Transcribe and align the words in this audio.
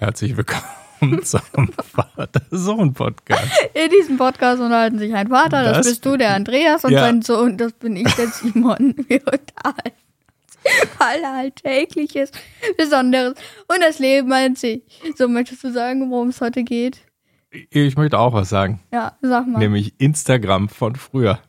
Herzlich 0.00 0.34
willkommen 0.36 0.62
zum 1.24 1.40
Vater-Sohn-Podcast. 1.92 3.44
In 3.74 3.90
diesem 3.90 4.16
Podcast 4.16 4.60
unterhalten 4.62 4.98
sich 4.98 5.14
ein 5.14 5.28
Vater, 5.28 5.62
das, 5.62 5.76
Das- 5.78 5.86
bist 5.88 6.06
du, 6.06 6.16
der 6.16 6.34
Andreas, 6.34 6.84
und 6.84 6.92
Ja. 6.92 7.00
sein 7.00 7.20
Sohn, 7.22 7.58
das 7.58 7.72
bin 7.74 7.96
ich, 7.96 8.10
der 8.14 8.28
Simon. 8.28 8.94
Wir 9.08 9.18
unterhalten 9.20 9.96
alle 10.98 11.28
Alltägliches, 11.28 12.30
Besonderes 12.78 13.34
und 13.68 13.80
das 13.82 13.98
Leben 13.98 14.32
an 14.32 14.56
sich. 14.56 14.82
So, 15.16 15.28
möchtest 15.28 15.64
du 15.64 15.70
sagen, 15.72 16.10
worum 16.10 16.28
es 16.28 16.40
heute 16.40 16.64
geht? 16.64 17.00
Ich 17.70 17.96
möchte 17.96 18.18
auch 18.18 18.32
was 18.32 18.48
sagen, 18.48 18.80
Ja, 18.90 19.18
sag 19.20 19.46
mal. 19.48 19.58
nämlich 19.58 19.94
Instagram 19.98 20.70
von 20.70 20.96
früher. 20.96 21.40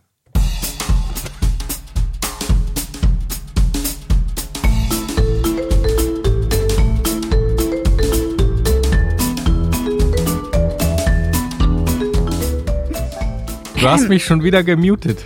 Du 13.82 13.90
hast 13.90 14.10
mich 14.10 14.24
schon 14.24 14.44
wieder 14.44 14.64
gemutet. 14.64 15.24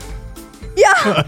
Ja, 0.77 1.25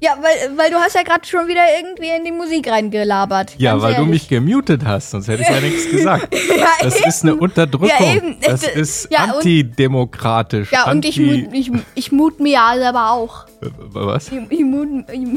ja 0.00 0.16
weil, 0.20 0.58
weil 0.58 0.70
du 0.70 0.76
hast 0.76 0.96
ja 0.96 1.02
gerade 1.04 1.24
schon 1.24 1.46
wieder 1.46 1.62
irgendwie 1.80 2.08
in 2.08 2.24
die 2.24 2.32
Musik 2.32 2.68
reingelabert. 2.68 3.54
Ja, 3.58 3.80
weil 3.80 3.94
du 3.94 4.00
ehrlich. 4.02 4.10
mich 4.10 4.28
gemutet 4.28 4.84
hast, 4.84 5.10
sonst 5.12 5.28
hätte 5.28 5.42
ich 5.42 5.48
ja 5.48 5.60
nichts 5.60 5.88
gesagt. 5.90 6.34
Ja, 6.56 6.66
Das 6.82 6.96
eben. 6.96 7.08
ist 7.08 7.22
eine 7.22 7.36
Unterdrückung. 7.36 7.88
Ja, 7.88 8.14
eben. 8.14 8.36
Das 8.40 8.66
ist 8.66 9.08
ja, 9.12 9.34
antidemokratisch. 9.34 10.72
Ja, 10.72 10.90
und 10.90 11.04
ich, 11.04 11.18
anti 11.18 11.42
mut, 11.42 11.54
ich, 11.54 11.70
ich 11.94 12.12
mut 12.12 12.40
mir 12.40 12.52
ja 12.54 12.74
selber 12.76 13.12
auch. 13.12 13.46
Was? 13.60 14.32
Ich, 14.32 14.40
ich 14.50 14.64
mut, 14.64 15.04
ich, 15.12 15.28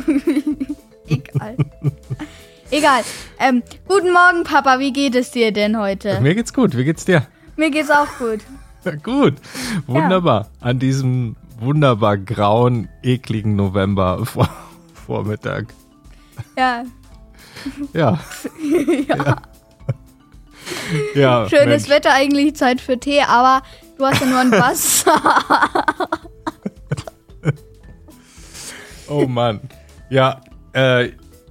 egal. 1.18 1.56
Egal. 2.72 3.02
Ähm, 3.40 3.62
guten 3.88 4.12
Morgen, 4.12 4.44
Papa. 4.46 4.80
Wie 4.80 4.94
geht 4.94 5.14
es 5.16 5.30
dir 5.30 5.52
denn 5.52 5.78
heute? 5.78 6.20
Mir 6.22 6.34
geht's 6.34 6.54
gut. 6.54 6.76
Wie 6.76 6.86
geht's 6.86 7.06
dir? 7.06 7.28
Mir 7.56 7.70
geht's 7.70 7.92
auch 7.92 8.08
gut. 8.18 8.40
Ja, 8.84 8.96
gut. 8.96 9.36
Wunderbar. 9.88 10.48
An 10.62 10.80
diesem 10.80 11.36
wunderbar 11.60 12.18
grauen, 12.18 12.88
ekligen 13.04 13.56
November 13.56 14.26
vor 14.26 14.50
Vormittag. 15.06 15.74
Ja, 16.58 16.84
Ja. 17.94 18.20
ja. 19.08 19.36
Ja, 21.16 21.50
schönes 21.50 21.88
Mensch. 21.88 21.90
Wetter, 21.90 22.14
eigentlich 22.14 22.56
Zeit 22.56 22.80
für 22.80 23.00
Tee, 23.00 23.22
aber 23.22 23.64
du 23.98 24.06
hast 24.06 24.22
ja 24.22 24.28
nur 24.28 24.40
ein 24.40 24.52
Wasser. 24.52 25.14
Oh 29.12 29.26
Mann. 29.26 29.60
Ja, 30.12 30.42
äh, 30.74 31.10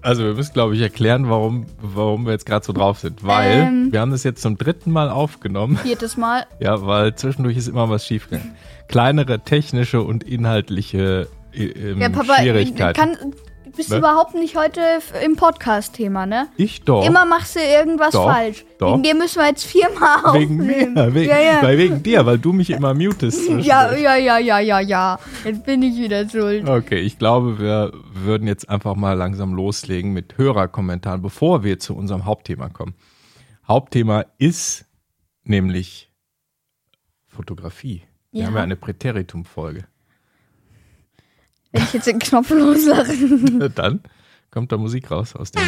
also 0.08 0.24
wir 0.24 0.32
müssen, 0.32 0.54
glaube 0.54 0.74
ich, 0.74 0.80
erklären, 0.80 1.28
warum, 1.28 1.66
warum 1.82 2.24
wir 2.24 2.32
jetzt 2.32 2.46
gerade 2.46 2.64
so 2.64 2.72
drauf 2.72 2.98
sind. 2.98 3.24
Weil 3.26 3.52
Ähm. 3.68 3.88
wir 3.92 4.00
haben 4.00 4.10
das 4.10 4.24
jetzt 4.24 4.40
zum 4.40 4.56
dritten 4.56 4.90
Mal 4.90 5.10
aufgenommen. 5.10 5.76
Viertes 5.76 6.16
Mal. 6.16 6.46
Ja, 6.60 6.86
weil 6.86 7.14
zwischendurch 7.14 7.58
ist 7.58 7.68
immer 7.68 7.90
was 7.90 8.06
schiefgegangen. 8.06 8.54
Kleinere 8.88 9.40
technische 9.40 10.00
und 10.00 10.24
inhaltliche 10.24 11.28
äh, 11.52 11.64
ähm, 11.66 12.00
Ja, 12.00 12.08
Papa, 12.08 12.36
Schwierigkeiten. 12.40 12.98
kann, 12.98 13.16
bist 13.76 13.90
Ne? 13.90 13.98
überhaupt 13.98 14.34
nicht 14.34 14.56
heute 14.56 14.80
im 15.24 15.36
Podcast-Thema, 15.36 16.26
ne? 16.26 16.48
ich 16.56 16.82
doch. 16.82 17.04
Immer 17.06 17.24
machst 17.24 17.56
du 17.56 17.60
irgendwas 17.60 18.12
Doch, 18.12 18.24
falsch. 18.30 18.64
doch. 18.78 18.92
Wegen 18.92 19.02
dir 19.02 19.14
müssen 19.14 19.38
wir 19.40 19.46
jetzt 19.48 19.64
viermal 19.64 20.34
wegen 20.34 20.60
aufnehmen. 20.60 20.94
mir, 20.94 21.14
wegen, 21.14 21.30
ja, 21.30 21.38
ja. 21.40 21.62
Weil 21.62 21.78
wegen 21.78 22.02
dir, 22.02 22.24
weil 22.26 22.38
du 22.38 22.52
mich 22.52 22.70
immer 22.70 22.94
mutest. 22.94 23.48
ja, 23.48 23.94
ja, 23.94 24.16
ja, 24.16 24.38
ja, 24.38 24.58
ja, 24.58 24.80
ja. 24.80 25.18
Jetzt 25.44 25.64
bin 25.64 25.82
ich 25.82 25.96
wieder 25.96 26.28
schuld. 26.28 26.68
Okay, 26.68 26.98
ich 27.00 27.18
glaube, 27.18 27.58
wir 27.58 27.92
würden 28.14 28.46
jetzt 28.46 28.68
einfach 28.68 28.94
mal 28.94 29.12
langsam 29.14 29.54
loslegen 29.54 30.12
mit 30.12 30.36
Hörerkommentaren, 30.38 31.22
bevor 31.22 31.64
wir 31.64 31.78
zu 31.78 31.94
unserem 31.96 32.24
Hauptthema 32.24 32.68
kommen. 32.68 32.94
Hauptthema 33.66 34.24
ist 34.38 34.86
nämlich 35.44 36.10
Fotografie. 37.26 38.02
Wir 38.32 38.42
Ja. 38.42 38.46
haben 38.48 38.56
ja 38.56 38.62
eine 38.62 38.76
Präteritum-Folge. 38.76 39.84
Wenn 41.72 41.82
ich 41.82 41.92
jetzt 41.92 42.06
den 42.06 42.18
Knopf 42.18 42.50
loslasse. 42.50 43.68
Dann 43.74 44.00
kommt 44.50 44.72
da 44.72 44.76
Musik 44.76 45.10
raus 45.10 45.34
aus, 45.36 45.50
dem, 45.50 45.62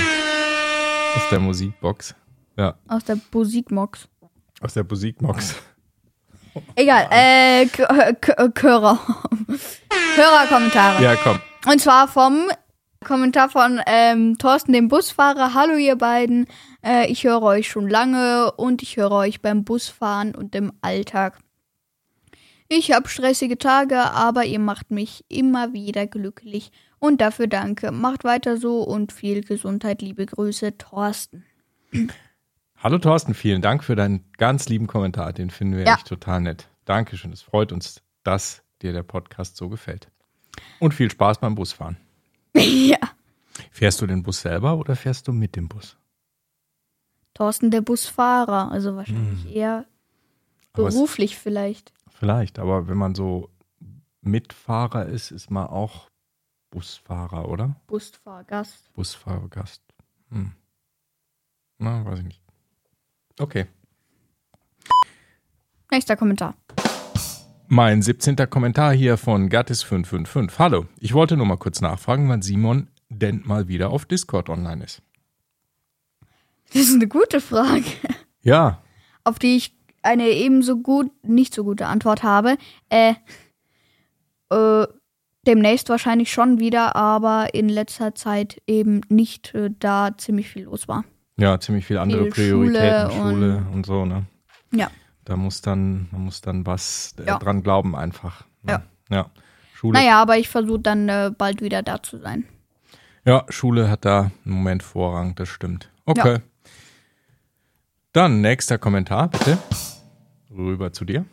aus 1.16 1.28
der 1.30 1.40
Musikbox. 1.40 2.14
Ja, 2.56 2.74
Aus 2.88 3.04
der 3.04 3.18
Musikmox. 3.32 4.08
aus 4.60 4.74
der 4.74 4.84
Musikbox. 4.84 5.54
Egal, 6.74 7.06
äh, 7.10 7.66
Hörer. 8.58 8.98
Hörerkommentare. 10.16 11.02
Ja, 11.02 11.16
komm. 11.16 11.38
Und 11.70 11.80
zwar 11.80 12.08
vom 12.08 12.48
Kommentar 13.04 13.48
von 13.48 13.80
ähm, 13.86 14.36
Thorsten, 14.38 14.72
dem 14.72 14.88
Busfahrer. 14.88 15.54
Hallo 15.54 15.76
ihr 15.76 15.96
beiden, 15.96 16.46
äh, 16.84 17.06
ich 17.10 17.24
höre 17.24 17.42
euch 17.42 17.68
schon 17.68 17.88
lange 17.88 18.52
und 18.52 18.82
ich 18.82 18.96
höre 18.96 19.12
euch 19.12 19.40
beim 19.40 19.64
Busfahren 19.64 20.34
und 20.34 20.54
im 20.54 20.72
Alltag. 20.82 21.38
Ich 22.72 22.92
habe 22.92 23.08
stressige 23.08 23.58
Tage, 23.58 23.98
aber 24.12 24.44
ihr 24.44 24.60
macht 24.60 24.92
mich 24.92 25.24
immer 25.28 25.72
wieder 25.72 26.06
glücklich 26.06 26.70
und 27.00 27.20
dafür 27.20 27.48
danke. 27.48 27.90
Macht 27.90 28.22
weiter 28.22 28.56
so 28.58 28.82
und 28.84 29.12
viel 29.12 29.40
Gesundheit. 29.42 30.02
Liebe 30.02 30.24
Grüße, 30.24 30.78
Thorsten. 30.78 31.44
Hallo 32.76 32.98
Thorsten, 32.98 33.34
vielen 33.34 33.60
Dank 33.60 33.82
für 33.82 33.96
deinen 33.96 34.24
ganz 34.38 34.68
lieben 34.68 34.86
Kommentar. 34.86 35.32
Den 35.32 35.50
finden 35.50 35.76
wir 35.78 35.84
Ja. 35.84 35.94
echt 35.96 36.06
total 36.06 36.42
nett. 36.42 36.68
Dankeschön. 36.84 37.32
Es 37.32 37.42
freut 37.42 37.72
uns, 37.72 38.02
dass 38.22 38.62
dir 38.82 38.92
der 38.92 39.02
Podcast 39.02 39.56
so 39.56 39.68
gefällt. 39.68 40.08
Und 40.78 40.94
viel 40.94 41.10
Spaß 41.10 41.40
beim 41.40 41.56
Busfahren. 41.56 41.96
ja. 42.54 42.98
Fährst 43.72 44.00
du 44.00 44.06
den 44.06 44.22
Bus 44.22 44.42
selber 44.42 44.76
oder 44.78 44.94
fährst 44.94 45.26
du 45.26 45.32
mit 45.32 45.56
dem 45.56 45.68
Bus? 45.68 45.96
Thorsten, 47.34 47.72
der 47.72 47.80
Busfahrer. 47.80 48.70
Also 48.70 48.94
wahrscheinlich 48.94 49.52
eher 49.56 49.78
Hm. 49.78 49.84
Es- 50.86 50.94
beruflich 50.94 51.36
vielleicht. 51.36 51.92
Vielleicht, 52.20 52.58
aber 52.58 52.86
wenn 52.86 52.98
man 52.98 53.14
so 53.14 53.48
Mitfahrer 54.20 55.06
ist, 55.06 55.30
ist 55.30 55.50
man 55.50 55.68
auch 55.68 56.10
Busfahrer, 56.70 57.48
oder? 57.48 57.76
Busfahrgast. 57.86 58.92
Busfahrgast. 58.92 59.82
Hm. 60.28 60.52
Na, 61.78 62.04
weiß 62.04 62.18
ich 62.18 62.26
nicht. 62.26 62.42
Okay. 63.38 63.68
Nächster 65.90 66.14
Kommentar. 66.14 66.54
Mein 67.68 68.02
17. 68.02 68.36
Kommentar 68.50 68.92
hier 68.92 69.16
von 69.16 69.48
Gattis555. 69.48 70.58
Hallo, 70.58 70.84
ich 70.98 71.14
wollte 71.14 71.38
nur 71.38 71.46
mal 71.46 71.56
kurz 71.56 71.80
nachfragen, 71.80 72.28
wann 72.28 72.42
Simon 72.42 72.90
denn 73.08 73.40
mal 73.46 73.66
wieder 73.66 73.88
auf 73.88 74.04
Discord 74.04 74.50
online 74.50 74.84
ist. 74.84 75.00
Das 76.74 76.82
ist 76.82 76.94
eine 76.96 77.08
gute 77.08 77.40
Frage. 77.40 77.86
Ja, 78.42 78.82
auf 79.24 79.38
die 79.38 79.56
ich 79.56 79.79
eine 80.02 80.28
ebenso 80.28 80.78
gut, 80.78 81.10
nicht 81.22 81.54
so 81.54 81.64
gute 81.64 81.86
Antwort 81.86 82.22
habe. 82.22 82.56
Äh, 82.88 83.14
äh, 84.50 84.86
demnächst 85.46 85.88
wahrscheinlich 85.88 86.32
schon 86.32 86.58
wieder, 86.58 86.96
aber 86.96 87.54
in 87.54 87.68
letzter 87.68 88.14
Zeit 88.14 88.60
eben 88.66 89.00
nicht, 89.08 89.54
äh, 89.54 89.70
da 89.78 90.10
ziemlich 90.16 90.48
viel 90.48 90.64
los 90.64 90.88
war. 90.88 91.04
ja, 91.36 91.58
ziemlich 91.60 91.86
viel 91.86 91.98
andere 91.98 92.30
Viel 92.30 92.50
Prioritäten, 92.50 93.10
Schule 93.10 93.22
Schule 93.32 93.66
und, 93.72 93.86
so, 93.86 94.04
ne? 94.04 94.26
Ja. 94.72 94.90
Da 95.24 95.36
muss 95.36 95.60
dann, 95.62 96.08
man 96.12 96.22
muss 96.24 96.40
dann 96.40 96.66
was 96.66 97.14
äh, 97.18 97.26
Ja. 97.26 97.38
dran 97.38 97.62
glauben 97.62 97.94
einfach. 97.96 98.44
Ne? 98.62 98.72
Ja. 98.72 99.16
Ja. 99.16 99.30
Schule, 99.74 99.98
Naja, 99.98 100.20
aber 100.20 100.36
ich 100.38 100.48
versuche 100.48 100.80
dann 100.80 101.08
äh, 101.08 101.30
bald 101.36 101.62
wieder 101.62 101.82
da 101.82 102.02
zu 102.02 102.18
sein. 102.18 102.44
ja, 103.24 103.44
Schule 103.48 103.88
hat 103.90 104.04
da 104.04 104.30
im 104.44 104.52
Moment 104.52 104.82
Vorrang, 104.82 105.34
das 105.36 105.48
stimmt. 105.48 105.90
Okay. 106.04 106.38
Dann 108.12 108.40
nächster 108.40 108.76
Kommentar, 108.76 109.28
bitte. 109.28 109.56
Rüber 110.50 110.92
zu 110.92 111.04
dir. 111.04 111.24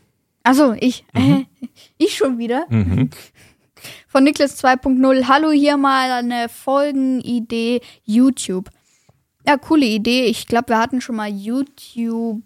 Also 0.43 0.73
ich, 0.79 1.05
äh, 1.13 1.45
ich 1.97 2.15
schon 2.15 2.37
wieder. 2.37 2.65
Mhm. 2.69 3.09
Von 4.07 4.23
Niklas 4.23 4.63
2.0. 4.63 5.27
Hallo, 5.27 5.51
hier 5.51 5.77
mal 5.77 6.11
eine 6.11 6.49
Folgenidee 6.49 7.81
YouTube. 8.03 8.69
Ja, 9.45 9.57
coole 9.57 9.85
Idee. 9.85 10.25
Ich 10.25 10.47
glaube, 10.47 10.69
wir 10.69 10.79
hatten 10.79 10.99
schon 10.99 11.15
mal 11.15 11.29
YouTube 11.29 12.41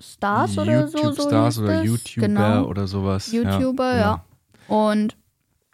Stars 0.00 0.56
oder 0.58 0.88
so. 0.88 0.98
so 0.98 1.04
YouTube-Stars 1.04 1.54
hieß 1.56 1.64
oder. 1.64 1.82
YouTuber 1.84 2.26
Genau. 2.26 2.64
oder 2.66 2.86
sowas. 2.86 3.32
YouTuber, 3.32 3.92
ja. 3.96 3.98
ja. 3.98 4.24
Und 4.74 5.16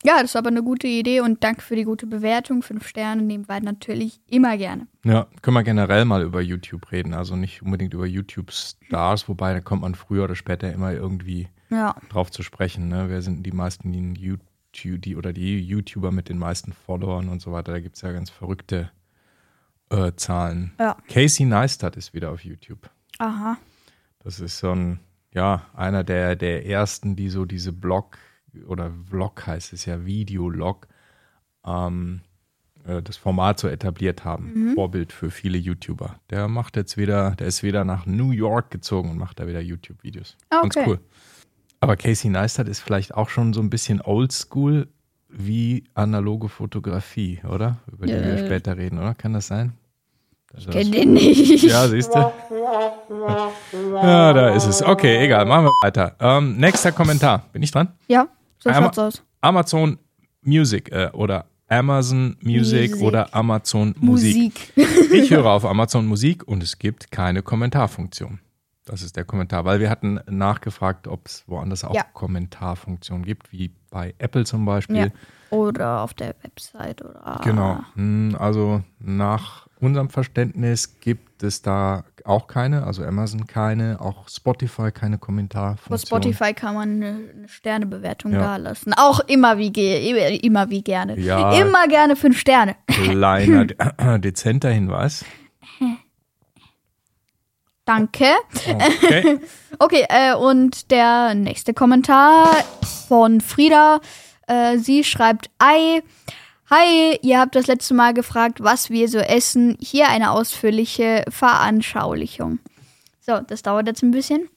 ja, 0.04 0.14
das 0.20 0.30
ist 0.30 0.36
aber 0.36 0.48
eine 0.48 0.62
gute 0.62 0.86
Idee 0.86 1.20
und 1.20 1.42
danke 1.42 1.62
für 1.62 1.76
die 1.76 1.84
gute 1.84 2.06
Bewertung. 2.06 2.62
Fünf 2.62 2.86
Sterne 2.86 3.22
nehmen 3.22 3.48
wir 3.48 3.60
natürlich 3.60 4.20
immer 4.26 4.56
gerne. 4.56 4.86
Ja, 5.04 5.26
können 5.42 5.56
wir 5.56 5.62
generell 5.62 6.04
mal 6.04 6.22
über 6.22 6.40
YouTube 6.40 6.92
reden. 6.92 7.14
Also 7.14 7.36
nicht 7.36 7.62
unbedingt 7.62 7.94
über 7.94 8.06
YouTube-Stars, 8.06 9.28
wobei 9.28 9.52
da 9.54 9.60
kommt 9.60 9.82
man 9.82 9.94
früher 9.94 10.24
oder 10.24 10.34
später 10.36 10.72
immer 10.72 10.92
irgendwie 10.92 11.48
Ja, 11.70 11.94
drauf 12.10 12.30
zu 12.30 12.42
sprechen. 12.42 12.88
Ne? 12.88 13.06
Wer 13.08 13.22
sind 13.22 13.44
die 13.44 13.52
meisten, 13.52 13.92
die 13.92 14.14
YouTube, 14.20 15.02
die 15.02 15.16
oder 15.16 15.32
die 15.32 15.60
YouTuber 15.60 16.12
mit 16.12 16.28
den 16.28 16.38
meisten 16.38 16.72
Followern 16.72 17.28
und 17.28 17.40
so 17.40 17.52
weiter? 17.52 17.72
Da 17.72 17.80
gibt 17.80 17.96
es 17.96 18.02
ja 18.02 18.12
ganz 18.12 18.30
verrückte 18.30 18.90
äh, 19.90 20.12
Zahlen. 20.16 20.72
Ja. 20.78 20.96
Casey 21.08 21.46
Neistat 21.46 21.96
ist 21.96 22.12
wieder 22.14 22.30
auf 22.30 22.44
YouTube. 22.44 22.90
aha. 23.18 23.56
Das 24.20 24.40
ist 24.40 24.58
so 24.58 24.70
ein, 24.70 25.00
ja, 25.34 25.66
einer 25.74 26.02
der, 26.02 26.34
der 26.34 26.64
ersten, 26.66 27.14
die 27.14 27.28
so 27.28 27.44
diese 27.44 27.72
Blog 27.74 28.16
oder 28.66 28.90
Vlog 29.08 29.46
heißt 29.46 29.72
es 29.72 29.84
ja, 29.86 30.04
Videolog, 30.04 30.86
ähm, 31.66 32.20
äh, 32.86 33.02
das 33.02 33.16
Format 33.16 33.58
so 33.58 33.68
etabliert 33.68 34.24
haben. 34.24 34.52
Mhm. 34.70 34.74
Vorbild 34.74 35.12
für 35.12 35.30
viele 35.30 35.58
YouTuber. 35.58 36.16
Der 36.30 36.48
macht 36.48 36.76
jetzt 36.76 36.96
wieder, 36.96 37.32
der 37.32 37.46
ist 37.46 37.62
wieder 37.62 37.84
nach 37.84 38.06
New 38.06 38.30
York 38.30 38.70
gezogen 38.70 39.10
und 39.10 39.18
macht 39.18 39.40
da 39.40 39.46
wieder 39.46 39.60
YouTube-Videos. 39.60 40.36
Ganz 40.50 40.76
Okay. 40.76 40.84
cool. 40.88 41.00
Aber 41.80 41.96
Casey 41.96 42.30
Neistat 42.30 42.68
ist 42.68 42.80
vielleicht 42.80 43.14
auch 43.14 43.28
schon 43.28 43.52
so 43.52 43.60
ein 43.60 43.68
bisschen 43.70 44.00
oldschool 44.00 44.88
wie 45.28 45.84
analoge 45.94 46.48
Fotografie, 46.48 47.40
oder? 47.48 47.78
Über 47.92 48.06
die 48.06 48.12
wir 48.12 48.22
Äh. 48.22 48.46
später 48.46 48.76
reden, 48.76 48.98
oder? 48.98 49.14
Kann 49.14 49.32
das 49.32 49.48
sein? 49.48 49.72
Also 50.54 50.70
Kenn 50.70 50.92
den 50.92 51.12
nicht. 51.14 51.64
ja, 51.64 51.88
siehst 51.88 52.14
du? 52.14 52.18
Ja, 54.02 54.32
da 54.32 54.50
ist 54.54 54.66
es. 54.66 54.82
Okay, 54.82 55.16
egal, 55.24 55.44
machen 55.46 55.64
wir 55.66 55.72
weiter. 55.82 56.14
Ähm, 56.20 56.56
nächster 56.58 56.92
Kommentar. 56.92 57.46
Bin 57.52 57.62
ich 57.62 57.70
dran? 57.72 57.88
Ja, 58.06 58.28
so 58.58 58.70
Einmal- 58.70 58.84
schaut's 58.94 58.98
aus. 58.98 59.22
Amazon 59.40 59.98
Music 60.42 60.90
äh, 60.92 61.10
oder 61.12 61.46
Amazon 61.68 62.36
Music, 62.40 62.90
Music. 62.90 63.02
oder 63.06 63.34
Amazon 63.34 63.94
Musik. 63.98 64.72
Musik. 64.76 65.12
Ich 65.12 65.30
höre 65.30 65.46
auf 65.50 65.64
Amazon 65.64 66.06
Musik 66.06 66.46
und 66.46 66.62
es 66.62 66.78
gibt 66.78 67.10
keine 67.10 67.42
Kommentarfunktion. 67.42 68.40
Das 68.84 69.00
ist 69.00 69.16
der 69.16 69.24
Kommentar, 69.24 69.64
weil 69.64 69.80
wir 69.80 69.88
hatten 69.88 70.20
nachgefragt, 70.28 71.08
ob 71.08 71.26
es 71.26 71.44
woanders 71.46 71.84
auch 71.84 71.94
Ja. 71.94 72.02
Kommentarfunktionen 72.12 73.24
gibt, 73.24 73.50
wie 73.52 73.72
bei 73.90 74.14
Apple 74.18 74.44
zum 74.44 74.64
Beispiel. 74.66 74.96
Ja. 74.96 75.08
Oder 75.50 76.00
auf 76.02 76.12
der 76.14 76.34
Website 76.42 77.02
oder. 77.02 77.40
Genau. 77.44 77.80
Hm, 77.94 78.36
Also 78.38 78.82
nach 78.98 79.66
unserem 79.80 80.10
Verständnis 80.10 81.00
gibt 81.00 81.42
es 81.42 81.62
da 81.62 82.04
auch 82.24 82.46
keine, 82.46 82.84
also 82.86 83.04
Amazon 83.04 83.46
keine, 83.46 84.00
auch 84.00 84.28
Spotify 84.28 84.90
keine 84.90 85.18
Bei 85.18 85.26
Kommentarfunktion. 85.26 85.98
Spotify 86.20 86.54
kann 86.54 86.74
man 86.74 86.90
eine, 86.90 87.30
eine 87.34 87.48
Sternebewertung 87.48 88.32
Ja. 88.32 88.38
da 88.40 88.56
lassen. 88.56 88.92
Auch 88.94 89.20
immer 89.20 89.58
wie, 89.58 89.70
ge 89.70 90.36
immer, 90.38 90.70
wie 90.70 90.82
gerne. 90.82 91.18
Ja. 91.18 91.52
Immer 91.60 91.86
gerne 91.86 92.16
fünf 92.16 92.38
Sterne. 92.38 92.76
Kleiner, 92.86 93.64
de 93.66 93.76
dezenter 94.18 94.70
Hinweis. 94.70 95.24
Danke. 97.84 98.26
Okay. 98.66 99.38
Okay, 99.80 100.06
äh, 100.08 100.34
und 100.36 100.92
der 100.92 101.34
nächste 101.34 101.74
Kommentar 101.74 102.46
von 103.08 103.40
Frieda. 103.40 103.98
Äh, 104.46 104.78
sie 104.78 105.02
schreibt, 105.02 105.50
Ei, 105.58 106.00
hi, 106.70 107.18
ihr 107.22 107.38
habt 107.38 107.54
das 107.54 107.66
letzte 107.66 107.94
Mal 107.94 108.14
gefragt, 108.14 108.62
was 108.62 108.90
wir 108.90 109.08
so 109.08 109.18
essen. 109.18 109.76
Hier 109.80 110.08
eine 110.08 110.30
ausführliche 110.30 111.24
Veranschaulichung. 111.28 112.58
So, 113.20 113.40
das 113.40 113.62
dauert 113.62 113.86
jetzt 113.86 114.02
ein 114.02 114.10
bisschen. 114.10 114.48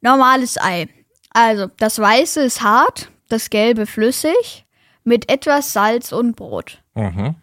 Normales 0.00 0.58
Ei. 0.60 0.88
Also, 1.30 1.68
das 1.78 1.98
Weiße 1.98 2.42
ist 2.42 2.62
hart, 2.62 3.10
das 3.28 3.50
Gelbe 3.50 3.86
flüssig, 3.86 4.66
mit 5.04 5.30
etwas 5.30 5.72
Salz 5.72 6.12
und 6.12 6.36
Brot. 6.36 6.82
Mhm. 6.94 7.36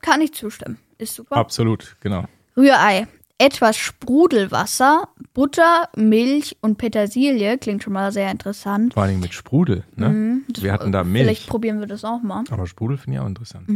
Kann 0.00 0.20
ich 0.20 0.32
zustimmen. 0.32 0.78
Ist 0.98 1.14
super. 1.14 1.36
Absolut, 1.36 1.96
genau. 2.00 2.24
Rührei. 2.56 3.06
Etwas 3.40 3.76
Sprudelwasser, 3.76 5.08
Butter, 5.32 5.88
Milch 5.94 6.56
und 6.60 6.76
Petersilie. 6.76 7.56
Klingt 7.58 7.84
schon 7.84 7.92
mal 7.92 8.10
sehr 8.10 8.30
interessant. 8.32 8.94
Vor 8.94 9.04
allem 9.04 9.20
mit 9.20 9.32
Sprudel. 9.32 9.84
Ne? 9.94 10.40
wir 10.58 10.72
hatten 10.72 10.90
da 10.90 11.04
Milch. 11.04 11.12
Mhm. 11.22 11.24
Vielleicht 11.26 11.46
probieren 11.48 11.78
wir 11.78 11.86
das 11.86 12.04
auch 12.04 12.20
mal. 12.20 12.42
Aber 12.50 12.66
Sprudel 12.66 12.98
finde 12.98 13.18
ich 13.18 13.22
auch 13.22 13.28
interessant. 13.28 13.68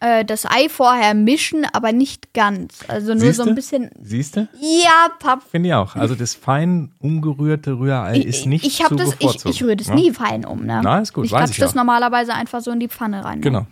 Äh, 0.00 0.24
das 0.24 0.44
Ei 0.44 0.68
vorher 0.68 1.14
mischen, 1.14 1.64
aber 1.72 1.92
nicht 1.92 2.34
ganz. 2.34 2.80
Also 2.88 3.12
nur 3.14 3.20
so 3.20 3.26
Siehste? 3.26 3.42
ein 3.44 3.54
bisschen. 3.54 3.90
Siehst 4.02 4.36
du? 4.36 4.48
Ja, 4.60 5.08
Papp. 5.20 5.44
Finde 5.48 5.68
ich 5.68 5.74
auch. 5.74 5.94
Also 5.94 6.16
das 6.16 6.34
fein 6.34 6.90
umgerührte 6.98 7.78
Rührei 7.78 8.18
ist 8.18 8.44
nicht 8.46 8.66
ich, 8.66 8.82
hab 8.82 8.88
zu 8.88 8.96
das, 8.96 9.14
ich, 9.20 9.44
ich 9.46 9.62
rühre 9.62 9.76
das 9.76 9.86
Ja? 9.86 9.94
nie 9.94 10.10
fein 10.10 10.44
um. 10.44 10.66
Ne? 10.66 10.80
Na, 10.82 10.98
ist 10.98 11.12
gut, 11.12 11.26
Ich 11.26 11.30
klatsch 11.30 11.50
ich 11.52 11.56
das 11.58 11.70
auch. 11.70 11.74
normalerweise 11.76 12.34
einfach 12.34 12.60
so 12.60 12.72
in 12.72 12.80
die 12.80 12.88
Pfanne 12.88 13.24
rein. 13.24 13.38
Ne? 13.38 13.40
Genau. 13.42 13.66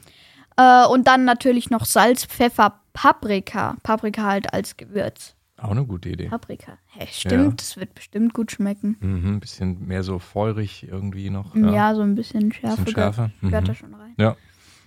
Äh, 0.57 0.87
und 0.87 1.09
dann 1.09 1.25
natürlich 1.25 1.71
noch 1.71 1.85
Salz, 1.87 2.25
Pfeffer, 2.25 2.79
Paprika. 2.93 3.77
Paprika 3.83 4.23
halt 4.25 4.53
als 4.53 4.77
Gewürz. 4.77 5.35
Auch 5.61 5.71
eine 5.71 5.85
gute 5.85 6.09
Idee. 6.09 6.29
Paprika. 6.29 6.73
Hä, 6.89 7.07
stimmt, 7.11 7.45
Ja. 7.45 7.53
das 7.57 7.77
wird 7.77 7.95
bestimmt 7.95 8.35
gut 8.35 8.51
schmecken. 8.51 8.97
Mhm, 9.01 9.35
ein 9.37 9.41
bisschen 9.41 9.87
mehr 9.87 10.03
so 10.03 10.19
feurig 10.19 10.87
irgendwie 10.91 11.31
noch. 11.31 11.55
Ja, 11.55 11.95
so 11.95 12.03
ein 12.03 12.15
bisschen 12.17 12.53
Schärfe. 12.53 12.83
Bisschen 12.83 12.95
schärfer. 12.95 13.31
Gehört, 13.41 13.41
gehört 13.43 13.63
Mhm. 13.65 13.67
da 13.69 13.75
schon 13.75 13.95
rein. 13.95 14.15
Ja. 14.19 14.37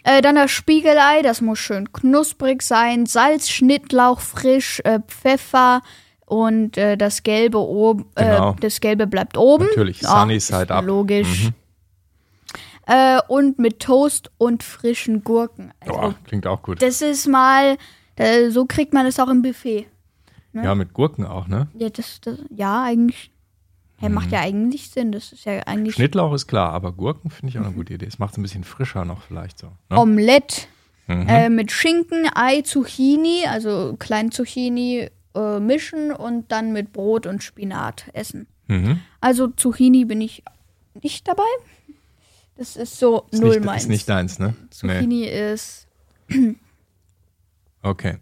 Äh, 0.03 0.21
dann 0.21 0.35
das 0.35 0.51
Spiegelei, 0.51 1.21
das 1.23 1.41
muss 1.41 1.59
schön 1.59 1.91
knusprig 1.93 2.61
sein. 2.61 3.05
Salz, 3.05 3.49
Schnittlauch 3.49 4.19
frisch, 4.19 4.81
äh, 4.83 4.99
Pfeffer 5.07 5.81
und 6.25 6.77
äh, 6.77 6.97
das 6.97 7.23
Gelbe 7.23 7.59
oben. 7.59 8.05
Genau. 8.15 8.51
Äh, 8.51 8.55
das 8.59 8.81
Gelbe 8.81 9.07
bleibt 9.07 9.37
oben. 9.37 9.65
Natürlich, 9.67 10.01
Ja, 10.01 10.19
Sunny 10.21 10.35
ist 10.35 10.47
Side 10.47 10.71
up. 10.73 10.85
Logisch. 10.85 11.45
Mhm. 11.45 11.53
Äh, 12.87 13.19
und 13.27 13.57
mit 13.59 13.79
Toast 13.79 14.29
und 14.37 14.61
frischen 14.63 15.23
Gurken. 15.23 15.73
Also, 15.79 15.93
Boah, 15.93 16.15
klingt 16.25 16.45
auch 16.45 16.61
gut. 16.61 16.81
das 16.81 17.01
ist 17.01 17.27
mal, 17.27 17.77
äh, 18.15 18.49
so 18.49 18.65
kriegt 18.65 18.93
man 18.93 19.05
das 19.05 19.19
auch 19.19 19.27
im 19.29 19.41
Buffet. 19.41 19.87
ne? 20.53 20.63
Ja, 20.63 20.75
mit 20.75 20.93
Gurken 20.93 21.25
auch, 21.25 21.47
ne? 21.47 21.67
Ja, 21.77 21.89
das, 21.89 22.21
das, 22.21 22.37
ja 22.55 22.83
eigentlich. 22.83 23.31
Hä, 23.97 24.09
macht 24.09 24.29
ja 24.31 24.41
eigentlich 24.41 24.89
Sinn. 24.89 25.11
Das 25.13 25.31
ist 25.31 25.45
ja 25.45 25.53
eigentlich 25.65 25.95
Mhm. 25.95 25.99
Schnittlauch 26.01 26.33
ist 26.33 26.47
klar, 26.47 26.73
aber 26.73 26.91
Gurken 26.91 27.31
finde 27.31 27.49
ich 27.51 27.59
auch 27.59 27.63
eine 27.65 27.73
gute 27.73 27.93
Idee. 27.93 28.05
Es 28.05 28.19
macht 28.19 28.33
es 28.33 28.37
ein 28.37 28.41
bisschen 28.41 28.63
frischer 28.65 29.05
noch 29.05 29.21
vielleicht 29.21 29.57
so. 29.57 29.67
Ne? 29.89 29.97
Omelette. 29.97 30.63
Mhm. 31.07 31.27
Äh, 31.27 31.49
mit 31.49 31.71
Schinken, 31.71 32.27
Ei, 32.35 32.61
Zucchini, 32.61 33.45
also 33.47 33.95
kleinen 33.97 34.31
Zucchini 34.31 35.09
äh, 35.35 35.59
mischen 35.59 36.11
und 36.11 36.51
dann 36.51 36.73
mit 36.73 36.91
Brot 36.93 37.25
und 37.25 37.41
Spinat 37.43 38.05
essen. 38.13 38.47
Mhm. 38.67 38.99
Also 39.21 39.47
Zucchini 39.47 40.03
bin 40.05 40.19
ich 40.19 40.43
nicht 41.01 41.27
dabei. 41.27 41.43
Das 42.57 42.75
ist 42.75 42.97
so 42.99 43.25
Ist, 43.31 43.41
null 43.41 43.55
nicht, 43.55 43.65
meins. 43.65 43.83
ist 43.83 43.89
nicht 43.89 44.07
deins, 44.09 44.39
ne? 44.39 44.55
Nee. 44.59 44.69
Zucchini 44.69 45.25
ist. 45.25 45.87
Okay. 47.81 48.17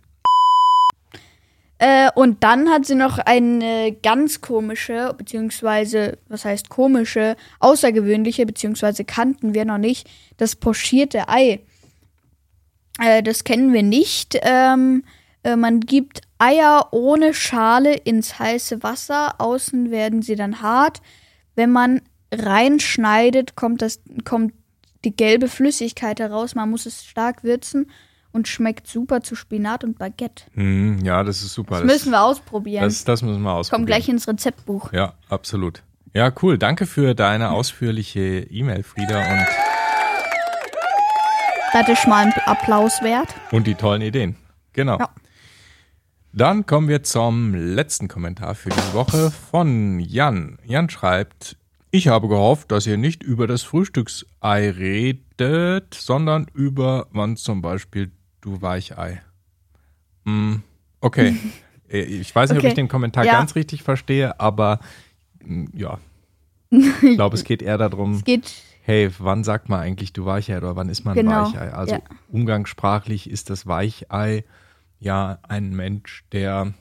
Äh, 1.77 2.09
und 2.15 2.44
dann 2.44 2.69
hat 2.69 2.85
sie 2.85 2.95
noch 2.95 3.18
eine 3.18 3.95
ganz 4.01 4.41
komische, 4.41 5.13
beziehungsweise, 5.18 6.18
was 6.30 6.45
heißt 6.45 6.69
komische, 6.69 7.35
außergewöhnliche, 7.59 8.45
beziehungsweise 8.45 9.03
kannten 9.06 9.53
wir 9.53 9.65
noch 9.65 9.77
nicht, 9.77 10.09
das 10.38 10.56
pochierte 10.56 11.27
Ei. 11.30 11.59
Äh, 13.00 13.21
das 13.21 13.44
kennen 13.44 13.74
wir 13.74 13.83
nicht. 13.83 14.38
Ähm, 14.44 15.03
äh, 15.44 15.56
man 15.56 15.81
gibt 15.81 16.21
Eier 16.38 16.88
ohne 16.91 17.33
Schale 17.33 17.94
ins 17.95 18.39
heiße 18.39 18.81
Wasser. 18.83 19.35
Außen 19.39 19.91
werden 19.91 20.21
sie 20.21 20.35
dann 20.35 20.62
hart. 20.62 21.01
Wenn 21.56 21.71
man 21.71 22.01
reinschneidet, 22.39 23.56
kommt, 23.56 23.81
das, 23.81 24.01
kommt 24.25 24.53
die 25.06 25.15
gelbe 25.15 25.47
Flüssigkeit 25.47 26.19
heraus. 26.19 26.56
Man 26.56 26.69
muss 26.69 26.85
es 26.85 27.06
stark 27.06 27.44
würzen 27.44 27.89
und 28.31 28.47
schmeckt 28.47 28.88
super 28.88 29.21
zu 29.21 29.35
Spinat 29.35 29.83
und 29.83 29.97
Baguette. 30.00 30.45
Mhm, 30.53 31.00
ja, 31.03 31.24
das 31.24 31.41
ist 31.44 31.53
super. 31.53 31.77
Das 31.77 31.85
müssen 31.85 32.12
wir 32.12 32.21
ausprobieren. 32.24 32.83
das, 32.83 33.04
das 33.04 33.21
müssen 33.21 33.42
wir 33.42 33.54
ausprobieren. 33.54 33.80
Kommt 33.81 33.87
gleich 33.87 34.09
ins 34.09 34.28
Rezeptbuch. 34.28 34.92
Ja, 34.94 35.13
absolut. 35.30 35.83
Ja, 36.13 36.31
cool. 36.42 36.57
Danke 36.57 36.85
für 36.85 37.16
deine 37.16 37.52
ausführliche 37.52 38.21
E-Mail, 38.49 38.83
Frieda, 38.83 39.19
und, 39.19 39.47
Das 41.73 41.90
ist 41.90 42.07
mal 42.07 42.25
ein 42.28 42.33
Applaus 42.45 43.02
wert. 43.02 43.30
und 43.52 43.66
die 43.68 43.75
tollen 43.75 44.02
Ideen. 44.02 44.35
Genau. 44.73 44.99
Ja. 44.99 45.09
Dann 46.31 46.66
kommen 46.66 46.87
wir 46.87 47.04
zum 47.04 47.54
letzten 47.54 48.07
Kommentar 48.07 48.56
für 48.56 48.69
diese 48.69 48.94
Woche 48.94 49.31
von 49.52 49.99
Jan. 49.99 50.57
Jan 50.66 50.90
schreibt, 50.90 51.57
ich 51.95 52.07
habe 52.07 52.28
gehofft, 52.28 52.71
dass 52.71 52.88
ihr 52.88 52.97
nicht 52.97 53.21
über 53.21 53.45
das 53.45 53.62
Frühstücksei 53.62 54.71
redet, 54.71 55.94
sondern 55.94 56.47
über 56.56 57.06
wann 57.12 57.38
zum 57.38 57.62
Beispiel 57.62 58.12
du 58.42 58.62
Weichei. 58.64 59.21
Hm, 60.26 60.64
okay. 61.00 61.35
Äh, 61.90 62.00
ich 62.02 62.33
weiß 62.33 62.50
nicht, 62.50 62.57
ob 62.57 62.64
Okay. 62.64 62.69
ich 62.69 62.73
den 62.73 62.88
Kommentar 62.88 63.26
Ja. 63.26 63.33
ganz 63.33 63.54
richtig 63.56 63.83
verstehe, 63.83 64.40
aber 64.40 64.80
hm, 65.44 65.68
ja. 65.76 66.00
Ich 66.71 67.16
glaube, 67.16 67.35
es 67.35 67.44
geht 67.44 67.62
eher 67.62 67.78
darum, 67.78 68.23
Geht. 68.23 68.52
hey, 68.81 69.12
wann 69.19 69.44
sagt 69.44 69.69
man 69.69 69.80
eigentlich 69.81 70.12
du 70.14 70.26
Weichei 70.26 70.57
oder 70.57 70.76
wann 70.76 70.90
ist 70.90 71.04
man 71.06 71.14
Genau, 71.14 71.45
Weichei? 71.45 71.71
Also 71.71 71.95
ja. 71.95 72.02
umgangssprachlich 72.30 73.30
ist 73.30 73.52
das 73.52 73.68
Weichei 73.68 74.44
ja 74.97 75.38
ein 75.47 75.69
Mensch, 75.76 76.23
der 76.31 76.73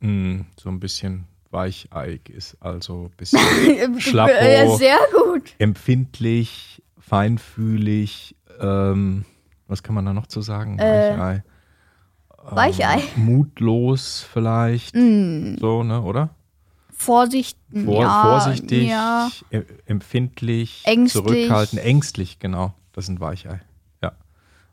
mh, 0.00 0.44
so 0.60 0.68
ein 0.68 0.80
bisschen 0.80 1.24
weicheig 1.50 2.28
ist, 2.28 2.56
also 2.60 3.04
ein 3.10 3.10
bisschen 3.16 4.00
Schlappo. 4.00 4.32
Ja, 4.32 4.68
sehr 4.76 4.98
gut. 5.24 5.54
empfindlich, 5.58 6.82
feinfühlig, 6.98 8.36
ähm, 8.60 9.24
was 9.66 9.82
kann 9.82 9.94
man 9.94 10.04
da 10.06 10.12
noch 10.12 10.26
zu 10.26 10.40
sagen? 10.40 10.78
Äh, 10.78 11.16
Weichei. 11.16 11.44
Weichei. 12.50 13.02
Mutlos 13.16 14.26
vielleicht, 14.32 14.94
Mm, 14.94 15.56
so, 15.58 15.82
ne, 15.82 16.00
oder? 16.02 16.30
Vorsicht. 16.90 17.58
Vor, 17.84 18.00
ja, 18.02 18.22
vorsichtig, 18.22 18.88
Ja. 18.88 19.28
e- 19.50 19.62
empfindlich, 19.86 20.82
Ängstlich. 20.84 21.22
zurückhaltend, 21.24 21.82
ängstlich, 21.84 22.38
genau. 22.38 22.74
Das 22.92 23.06
sind 23.06 23.20
Weichei. 23.20 23.60
Ja, 24.02 24.12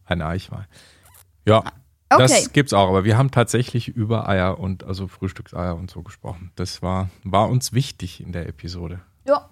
ein 0.05 0.22
Eichwei. 0.22 0.65
Ja, 1.46 1.63
Okay. 2.09 2.21
das 2.21 2.53
gibt's 2.53 2.71
auch, 2.74 2.88
aber 2.88 3.03
wir 3.03 3.17
haben 3.17 3.31
tatsächlich 3.31 3.88
über 3.88 4.29
Eier 4.29 4.59
und 4.59 4.83
also 4.83 5.07
Frühstückseier 5.07 5.75
und 5.75 5.89
so 5.89 6.03
gesprochen. 6.03 6.51
Das 6.55 6.81
war, 6.81 7.09
war 7.24 7.50
uns 7.50 7.74
wichtig 7.74 8.21
in 8.21 8.31
der 8.31 8.47
Episode. 8.47 9.00
Ja. 9.27 9.50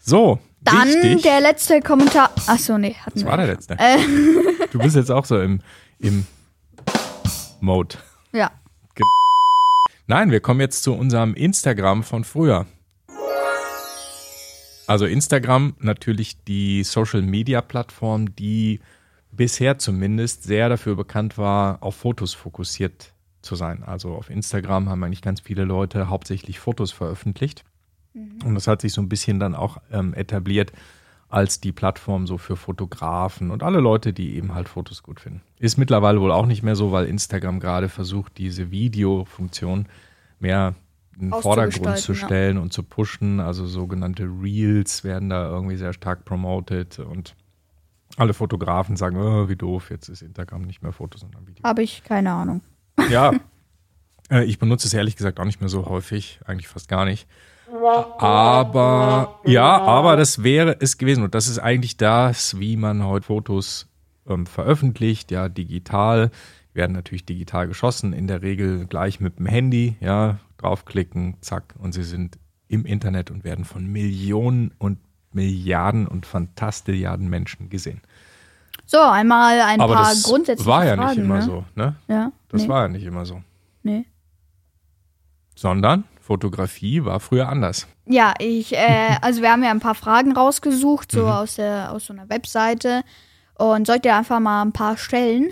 So, 0.00 0.38
Dann 0.62 0.88
wichtig. 0.88 1.22
der 1.22 1.40
letzte 1.40 1.80
Kommentar. 1.80 2.30
Achso, 2.46 2.76
nee, 2.76 2.94
hatten 2.94 3.12
das 3.14 3.22
wir. 3.24 3.30
war 3.30 3.36
der 3.36 3.46
letzte. 3.46 3.74
Äh, 3.78 3.98
Du 4.72 4.78
bist 4.80 4.96
jetzt 4.96 5.10
auch 5.10 5.24
so 5.24 5.40
im, 5.40 5.60
im 6.00 6.26
Mode. 7.60 7.96
ja. 8.32 8.50
Nein, 10.06 10.30
wir 10.30 10.40
kommen 10.40 10.60
jetzt 10.60 10.82
zu 10.82 10.92
unserem 10.92 11.32
Instagram 11.34 12.02
von 12.02 12.24
früher. 12.24 12.66
Also 14.86 15.06
Instagram 15.06 15.74
natürlich 15.78 16.36
die 16.44 16.84
Social 16.84 17.22
Media 17.22 17.62
Plattform, 17.62 18.36
die 18.36 18.80
bisher 19.36 19.78
zumindest 19.78 20.44
sehr 20.44 20.68
dafür 20.68 20.96
bekannt 20.96 21.38
war, 21.38 21.82
auf 21.82 21.96
Fotos 21.96 22.34
fokussiert 22.34 23.12
zu 23.42 23.56
sein. 23.56 23.82
Also 23.82 24.14
auf 24.14 24.30
Instagram 24.30 24.88
haben 24.88 25.02
eigentlich 25.04 25.22
ganz 25.22 25.40
viele 25.40 25.64
Leute 25.64 26.08
hauptsächlich 26.08 26.58
Fotos 26.58 26.92
veröffentlicht. 26.92 27.64
Und 28.44 28.54
das 28.54 28.68
hat 28.68 28.80
sich 28.80 28.92
so 28.92 29.00
ein 29.00 29.08
bisschen 29.08 29.40
dann 29.40 29.54
auch 29.54 29.78
ähm, 29.90 30.14
etabliert 30.14 30.72
als 31.28 31.60
die 31.60 31.72
Plattform 31.72 32.28
so 32.28 32.38
für 32.38 32.56
Fotografen 32.56 33.50
und 33.50 33.64
alle 33.64 33.80
Leute, 33.80 34.12
die 34.12 34.36
eben 34.36 34.54
halt 34.54 34.68
Fotos 34.68 35.02
gut 35.02 35.18
finden. 35.18 35.42
Ist 35.58 35.78
mittlerweile 35.78 36.20
wohl 36.20 36.30
auch 36.30 36.46
nicht 36.46 36.62
mehr 36.62 36.76
so, 36.76 36.92
weil 36.92 37.06
Instagram 37.06 37.58
gerade 37.58 37.88
versucht, 37.88 38.38
diese 38.38 38.70
Videofunktion 38.70 39.86
mehr 40.38 40.74
in 41.18 41.30
den 41.30 41.40
Vordergrund 41.40 41.74
zu 41.74 41.88
Auszugestalten, 41.88 42.20
ja. 42.20 42.26
stellen 42.26 42.58
und 42.58 42.72
zu 42.72 42.84
pushen. 42.84 43.40
Also 43.40 43.66
sogenannte 43.66 44.24
Reels 44.24 45.02
werden 45.02 45.28
da 45.28 45.48
irgendwie 45.48 45.76
sehr 45.76 45.92
stark 45.92 46.24
promoted 46.24 47.00
und 47.00 47.34
alle 48.16 48.34
Fotografen 48.34 48.96
sagen, 48.96 49.16
oh, 49.16 49.48
wie 49.48 49.56
doof, 49.56 49.90
jetzt 49.90 50.08
ist 50.08 50.22
Instagram 50.22 50.62
nicht 50.62 50.82
mehr 50.82 50.92
Fotos, 50.92 51.22
sondern 51.22 51.46
Video. 51.46 51.64
Habe 51.64 51.82
ich 51.82 52.04
keine 52.04 52.32
Ahnung. 52.32 52.62
Ja, 53.10 53.32
äh, 54.30 54.44
ich 54.44 54.58
benutze 54.58 54.86
es 54.86 54.94
ehrlich 54.94 55.16
gesagt 55.16 55.40
auch 55.40 55.44
nicht 55.44 55.60
mehr 55.60 55.68
so 55.68 55.86
häufig, 55.86 56.40
eigentlich 56.44 56.68
fast 56.68 56.88
gar 56.88 57.04
nicht. 57.04 57.26
Aber 58.18 59.40
ja, 59.44 59.80
aber 59.80 60.16
das 60.16 60.42
wäre 60.42 60.76
es 60.80 60.98
gewesen 60.98 61.24
und 61.24 61.34
das 61.34 61.48
ist 61.48 61.58
eigentlich 61.58 61.96
das, 61.96 62.58
wie 62.58 62.76
man 62.76 63.04
heute 63.04 63.26
Fotos 63.26 63.88
ähm, 64.28 64.46
veröffentlicht, 64.46 65.30
ja, 65.30 65.48
digital. 65.48 66.30
Werden 66.72 66.92
natürlich 66.92 67.24
digital 67.24 67.68
geschossen, 67.68 68.12
in 68.12 68.26
der 68.26 68.42
Regel 68.42 68.86
gleich 68.86 69.20
mit 69.20 69.38
dem 69.38 69.46
Handy, 69.46 69.96
ja, 70.00 70.38
draufklicken, 70.58 71.36
zack, 71.40 71.74
und 71.78 71.92
sie 71.92 72.02
sind 72.02 72.38
im 72.68 72.84
Internet 72.84 73.30
und 73.30 73.44
werden 73.44 73.64
von 73.64 73.86
Millionen 73.86 74.72
und 74.78 74.98
Milliarden 75.34 76.06
und 76.06 76.26
Fantastilliarden 76.26 77.28
Menschen 77.28 77.68
gesehen. 77.70 78.00
So, 78.86 79.00
einmal 79.00 79.60
ein 79.60 79.80
Aber 79.80 79.94
paar 79.94 80.10
das 80.10 80.22
grundsätzliche 80.24 80.68
war 80.70 80.84
ja 80.84 80.96
Fragen. 80.96 81.10
nicht 81.10 81.18
immer 81.18 81.36
ne? 81.36 81.42
so, 81.42 81.64
ne? 81.74 81.96
Ja. 82.08 82.32
Das 82.48 82.62
nee, 82.62 82.68
war 82.68 82.82
ja 82.82 82.88
nicht 82.88 83.04
immer 83.04 83.24
so. 83.26 83.42
Nee. 83.82 84.04
Sondern 85.56 86.04
Fotografie 86.20 87.04
war 87.04 87.20
früher 87.20 87.48
anders. 87.48 87.86
Ja, 88.06 88.34
ich, 88.38 88.74
äh, 88.74 89.16
also 89.22 89.42
wir 89.42 89.50
haben 89.50 89.62
ja 89.62 89.70
ein 89.70 89.80
paar 89.80 89.94
Fragen 89.94 90.32
rausgesucht, 90.36 91.12
so 91.12 91.22
Mhm. 91.22 91.28
aus, 91.28 91.54
der, 91.56 91.92
aus 91.92 92.06
so 92.06 92.12
einer 92.12 92.28
Webseite. 92.28 93.02
Und 93.56 93.86
sollt 93.86 94.04
ihr 94.04 94.16
einfach 94.16 94.40
mal 94.40 94.62
ein 94.62 94.72
paar 94.72 94.96
stellen? 94.96 95.50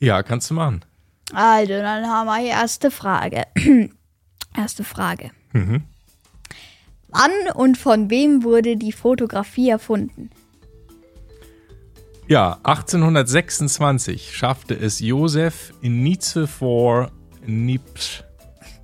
Ja, 0.00 0.22
kannst 0.22 0.50
du 0.50 0.54
machen. 0.54 0.84
Also, 1.32 1.72
dann 1.72 2.06
haben 2.06 2.26
wir 2.26 2.38
die 2.40 2.48
erste 2.48 2.90
Frage. 2.90 3.44
erste 4.56 4.84
Frage. 4.84 5.30
Mhm. 5.52 5.84
Wann 7.14 7.52
und 7.54 7.78
von 7.78 8.10
wem 8.10 8.42
wurde 8.42 8.76
die 8.76 8.90
Fotografie 8.90 9.68
erfunden? 9.68 10.30
Ja, 12.26 12.58
1826 12.64 14.36
schaffte 14.36 14.74
es 14.74 14.98
Josef 14.98 15.72
Nicephore 15.80 17.12
Niepce. 17.46 18.24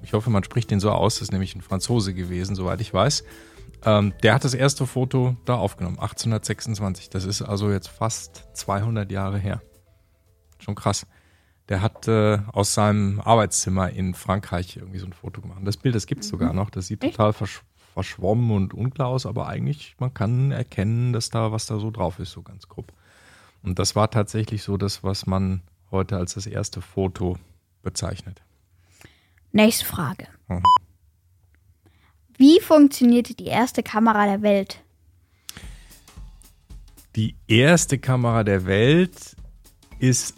Ich 0.02 0.12
hoffe, 0.12 0.30
man 0.30 0.44
spricht 0.44 0.70
den 0.70 0.78
so 0.78 0.90
aus, 0.90 1.16
das 1.16 1.22
ist 1.22 1.32
nämlich 1.32 1.56
ein 1.56 1.60
Franzose 1.60 2.14
gewesen, 2.14 2.54
soweit 2.54 2.80
ich 2.80 2.94
weiß. 2.94 3.24
Ähm, 3.84 4.12
der 4.22 4.34
hat 4.34 4.44
das 4.44 4.54
erste 4.54 4.86
Foto 4.86 5.36
da 5.44 5.56
aufgenommen, 5.56 5.98
1826. 5.98 7.10
Das 7.10 7.24
ist 7.24 7.42
also 7.42 7.70
jetzt 7.70 7.88
fast 7.88 8.44
200 8.52 9.10
Jahre 9.10 9.38
her. 9.38 9.60
Schon 10.58 10.76
krass. 10.76 11.06
Der 11.68 11.82
hat 11.82 12.06
äh, 12.06 12.38
aus 12.52 12.74
seinem 12.74 13.20
Arbeitszimmer 13.20 13.90
in 13.90 14.14
Frankreich 14.14 14.76
irgendwie 14.76 14.98
so 14.98 15.06
ein 15.06 15.14
Foto 15.14 15.40
gemacht. 15.40 15.60
Das 15.64 15.76
Bild, 15.76 15.94
das 15.94 16.06
gibt 16.06 16.22
es 16.22 16.28
sogar 16.28 16.52
noch. 16.52 16.70
Das 16.70 16.86
sieht 16.86 17.02
Echt? 17.02 17.16
total 17.16 17.32
versch 17.32 17.62
verschwommen 18.00 18.50
und 18.50 18.72
unklar 18.72 19.08
aus, 19.08 19.26
aber 19.26 19.46
eigentlich, 19.46 19.94
man 19.98 20.14
kann 20.14 20.52
erkennen, 20.52 21.12
dass 21.12 21.28
da 21.28 21.52
was 21.52 21.66
da 21.66 21.78
so 21.78 21.90
drauf 21.90 22.18
ist, 22.18 22.32
so 22.32 22.40
ganz 22.40 22.66
grob. 22.66 22.92
Und 23.62 23.78
das 23.78 23.94
war 23.94 24.10
tatsächlich 24.10 24.62
so 24.62 24.78
das, 24.78 25.04
was 25.04 25.26
man 25.26 25.60
heute 25.90 26.16
als 26.16 26.32
das 26.32 26.46
erste 26.46 26.80
Foto 26.80 27.36
bezeichnet. 27.82 28.40
Nächste 29.52 29.84
Frage. 29.84 30.28
Mhm. 30.48 30.62
Wie 32.38 32.58
funktionierte 32.60 33.34
die 33.34 33.48
erste 33.48 33.82
Kamera 33.82 34.24
der 34.24 34.40
Welt? 34.40 34.82
Die 37.16 37.34
erste 37.48 37.98
Kamera 37.98 38.44
der 38.44 38.64
Welt 38.64 39.36
ist 39.98 40.36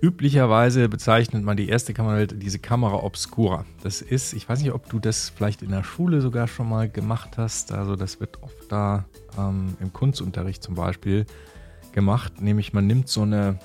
üblicherweise 0.00 0.88
bezeichnet 0.88 1.42
man 1.42 1.56
die 1.56 1.68
erste 1.68 1.92
Kamera 1.94 2.16
Welt, 2.16 2.34
diese 2.42 2.58
Kamera 2.58 3.02
Obscura. 3.02 3.64
Das 3.82 4.00
ist, 4.00 4.32
ich 4.32 4.48
weiß 4.48 4.60
nicht, 4.60 4.72
ob 4.72 4.88
du 4.88 4.98
das 4.98 5.30
vielleicht 5.30 5.62
in 5.62 5.70
der 5.70 5.82
Schule 5.82 6.20
sogar 6.20 6.46
schon 6.46 6.68
mal 6.68 6.88
gemacht 6.88 7.36
hast. 7.36 7.72
Also 7.72 7.96
das 7.96 8.20
wird 8.20 8.42
oft 8.42 8.70
da 8.70 9.06
ähm, 9.38 9.76
im 9.80 9.92
Kunstunterricht 9.92 10.62
zum 10.62 10.74
Beispiel 10.74 11.26
gemacht. 11.92 12.40
Nämlich 12.40 12.72
man 12.72 12.86
nimmt 12.86 13.08
so 13.08 13.22
eine, 13.22 13.58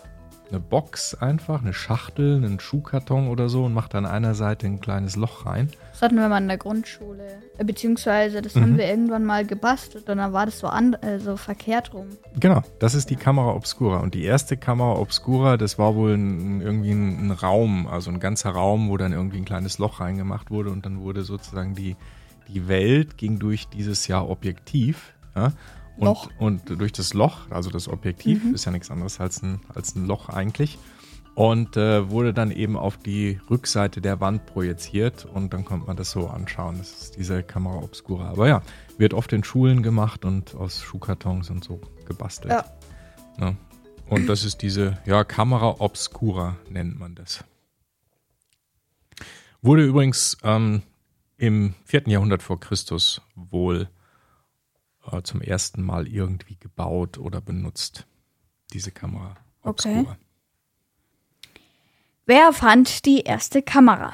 eine 0.53 0.61
Box 0.61 1.15
einfach, 1.15 1.61
eine 1.61 1.73
Schachtel, 1.73 2.35
einen 2.35 2.59
Schuhkarton 2.59 3.27
oder 3.27 3.49
so 3.49 3.65
und 3.65 3.73
macht 3.73 3.95
an 3.95 4.05
einer 4.05 4.35
Seite 4.35 4.67
ein 4.67 4.79
kleines 4.79 5.15
Loch 5.15 5.45
rein. 5.47 5.69
Das 5.91 6.03
hatten 6.03 6.15
wir 6.15 6.29
mal 6.29 6.37
in 6.41 6.47
der 6.47 6.57
Grundschule. 6.59 7.23
Äh, 7.57 7.63
Beziehungsweise, 7.63 8.41
das 8.43 8.53
Mhm. 8.55 8.61
haben 8.61 8.77
wir 8.77 8.87
irgendwann 8.87 9.25
mal 9.25 9.45
gebastelt 9.45 10.09
und 10.09 10.17
dann 10.17 10.31
war 10.31 10.45
das 10.45 10.59
so, 10.59 10.67
an, 10.67 10.93
äh, 11.01 11.19
so 11.19 11.37
verkehrt 11.37 11.93
rum. 11.93 12.07
Genau, 12.39 12.61
das 12.79 12.93
ist 12.93 13.09
die 13.09 13.15
Kamera 13.15 13.53
Obscura. 13.55 13.97
Und 13.97 14.13
die 14.13 14.23
erste 14.23 14.55
Kamera 14.55 14.99
Obscura, 14.99 15.57
das 15.57 15.79
war 15.79 15.95
wohl 15.95 16.13
ein, 16.13 16.61
irgendwie 16.61 16.91
ein, 16.91 17.27
ein 17.27 17.31
Raum, 17.31 17.87
also 17.87 18.11
ein 18.11 18.19
ganzer 18.19 18.51
Raum, 18.51 18.89
wo 18.89 18.97
dann 18.97 19.11
irgendwie 19.11 19.37
ein 19.37 19.45
kleines 19.45 19.79
Loch 19.79 19.99
reingemacht 19.99 20.51
wurde 20.51 20.69
und 20.69 20.85
dann 20.85 20.99
wurde 21.01 21.23
sozusagen 21.23 21.73
die, 21.73 21.95
die 22.47 22.67
Welt 22.67 23.17
ging 23.17 23.39
durch 23.39 23.67
dieses 23.69 24.07
Jahr 24.07 24.29
Objektiv. 24.29 25.13
Ja? 25.35 25.51
Und, 25.97 26.05
Loch. 26.05 26.29
und 26.39 26.69
durch 26.69 26.91
das 26.91 27.13
Loch, 27.13 27.49
also 27.51 27.69
das 27.69 27.87
Objektiv, 27.87 28.43
ist 28.53 28.65
ja 28.65 28.71
nichts 28.71 28.89
anderes 28.89 29.19
als 29.19 29.41
ein, 29.43 29.61
als 29.73 29.95
ein 29.95 30.05
Loch 30.05 30.29
eigentlich. 30.29 30.77
Und 31.35 31.77
äh, 31.77 32.09
wurde 32.11 32.31
dann 32.31 32.51
eben 32.51 32.77
auf 32.77 32.97
die 32.97 33.39
Rückseite 33.49 34.01
der 34.01 34.19
Wand 34.19 34.45
projiziert 34.45 35.25
und 35.25 35.51
dann 35.53 35.65
konnte 35.65 35.87
man 35.87 35.97
das 35.97 36.11
so 36.11 36.27
anschauen. 36.27 36.77
Das 36.77 36.91
ist 36.91 37.17
diese 37.17 37.41
Kamera 37.41 37.77
Obscura. 37.77 38.29
Aber 38.29 38.47
ja, 38.47 38.61
wird 38.97 39.15
oft 39.15 39.33
in 39.33 39.43
Schulen 39.43 39.81
gemacht 39.81 40.25
und 40.25 40.53
aus 40.53 40.81
Schuhkartons 40.81 41.49
und 41.49 41.63
so 41.63 41.81
gebastelt. 42.05 42.53
Ja. 42.53 42.65
Ne? 43.37 43.57
Und 44.07 44.27
das 44.27 44.43
ist 44.43 44.61
diese, 44.61 44.99
ja, 45.05 45.23
Kamera 45.23 45.77
Obscura 45.79 46.57
nennt 46.69 46.99
man 46.99 47.15
das. 47.15 47.43
Wurde 49.63 49.83
übrigens 49.85 50.37
ähm, 50.43 50.83
im 51.37 51.73
4. 51.85 52.03
Jahrhundert 52.07 52.43
vor 52.43 52.59
Christus 52.59 53.21
wohl 53.35 53.81
äh, 53.81 54.02
zum 55.23 55.41
ersten 55.41 55.81
Mal 55.81 56.07
irgendwie 56.07 56.55
gebaut 56.59 57.17
oder 57.17 57.41
benutzt. 57.41 58.05
Diese 58.71 58.91
Kamera 58.91 59.35
Obscura. 59.61 59.99
Okay. 59.99 60.07
Wer 62.25 62.53
fand 62.53 63.05
die 63.05 63.21
erste 63.21 63.61
Kamera? 63.61 64.13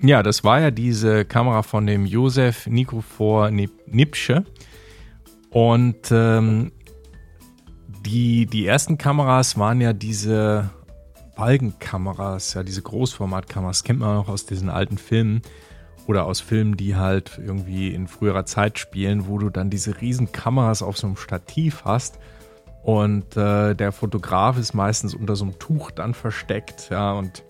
Ja, 0.00 0.22
das 0.22 0.44
war 0.44 0.60
ja 0.60 0.70
diese 0.70 1.24
Kamera 1.24 1.62
von 1.62 1.86
dem 1.86 2.06
Josef 2.06 2.66
Nikofor 2.66 3.48
Nip- 3.50 3.86
Nipsche. 3.86 4.44
Und 5.50 6.10
ähm, 6.10 6.72
die, 8.04 8.46
die 8.46 8.66
ersten 8.66 8.98
Kameras 8.98 9.56
waren 9.58 9.80
ja 9.80 9.92
diese 9.92 10.70
Balkenkameras, 11.36 12.54
ja, 12.54 12.62
diese 12.62 12.82
Großformatkameras, 12.82 13.84
kennt 13.84 14.00
man 14.00 14.16
auch 14.16 14.28
aus 14.28 14.44
diesen 14.44 14.68
alten 14.68 14.98
Filmen 14.98 15.42
oder 16.06 16.24
aus 16.24 16.40
Filmen, 16.40 16.76
die 16.76 16.96
halt 16.96 17.40
irgendwie 17.44 17.94
in 17.94 18.08
früherer 18.08 18.44
Zeit 18.44 18.78
spielen, 18.78 19.26
wo 19.28 19.38
du 19.38 19.50
dann 19.50 19.70
diese 19.70 20.00
riesen 20.00 20.32
Kameras 20.32 20.82
auf 20.82 20.98
so 20.98 21.06
einem 21.06 21.16
Stativ 21.16 21.84
hast 21.84 22.18
und 22.82 23.36
äh, 23.36 23.74
der 23.74 23.92
Fotograf 23.92 24.58
ist 24.58 24.74
meistens 24.74 25.14
unter 25.14 25.36
so 25.36 25.44
einem 25.44 25.58
Tuch 25.58 25.90
dann 25.90 26.14
versteckt, 26.14 26.90
ja, 26.90 27.12
und 27.12 27.44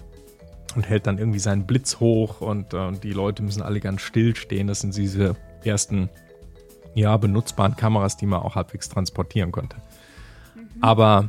und 0.75 0.89
hält 0.89 1.07
dann 1.07 1.19
irgendwie 1.19 1.39
seinen 1.39 1.67
Blitz 1.67 2.01
hoch 2.01 2.41
und, 2.41 2.75
äh, 2.75 2.79
und 2.79 3.05
die 3.05 3.13
Leute 3.13 3.43
müssen 3.43 3.63
alle 3.63 3.81
ganz 3.81 4.01
still 4.01 4.35
stehen. 4.37 4.67
Das 4.67 4.81
sind 4.81 4.97
diese 4.97 5.37
ersten, 5.65 6.09
ja, 6.95 7.17
benutzbaren 7.17 7.77
Kameras, 7.77 8.17
die 8.17 8.27
man 8.27 8.41
auch 8.41 8.55
halbwegs 8.55 8.89
transportieren 8.89 9.53
konnte. 9.53 9.77
Aber 10.81 11.29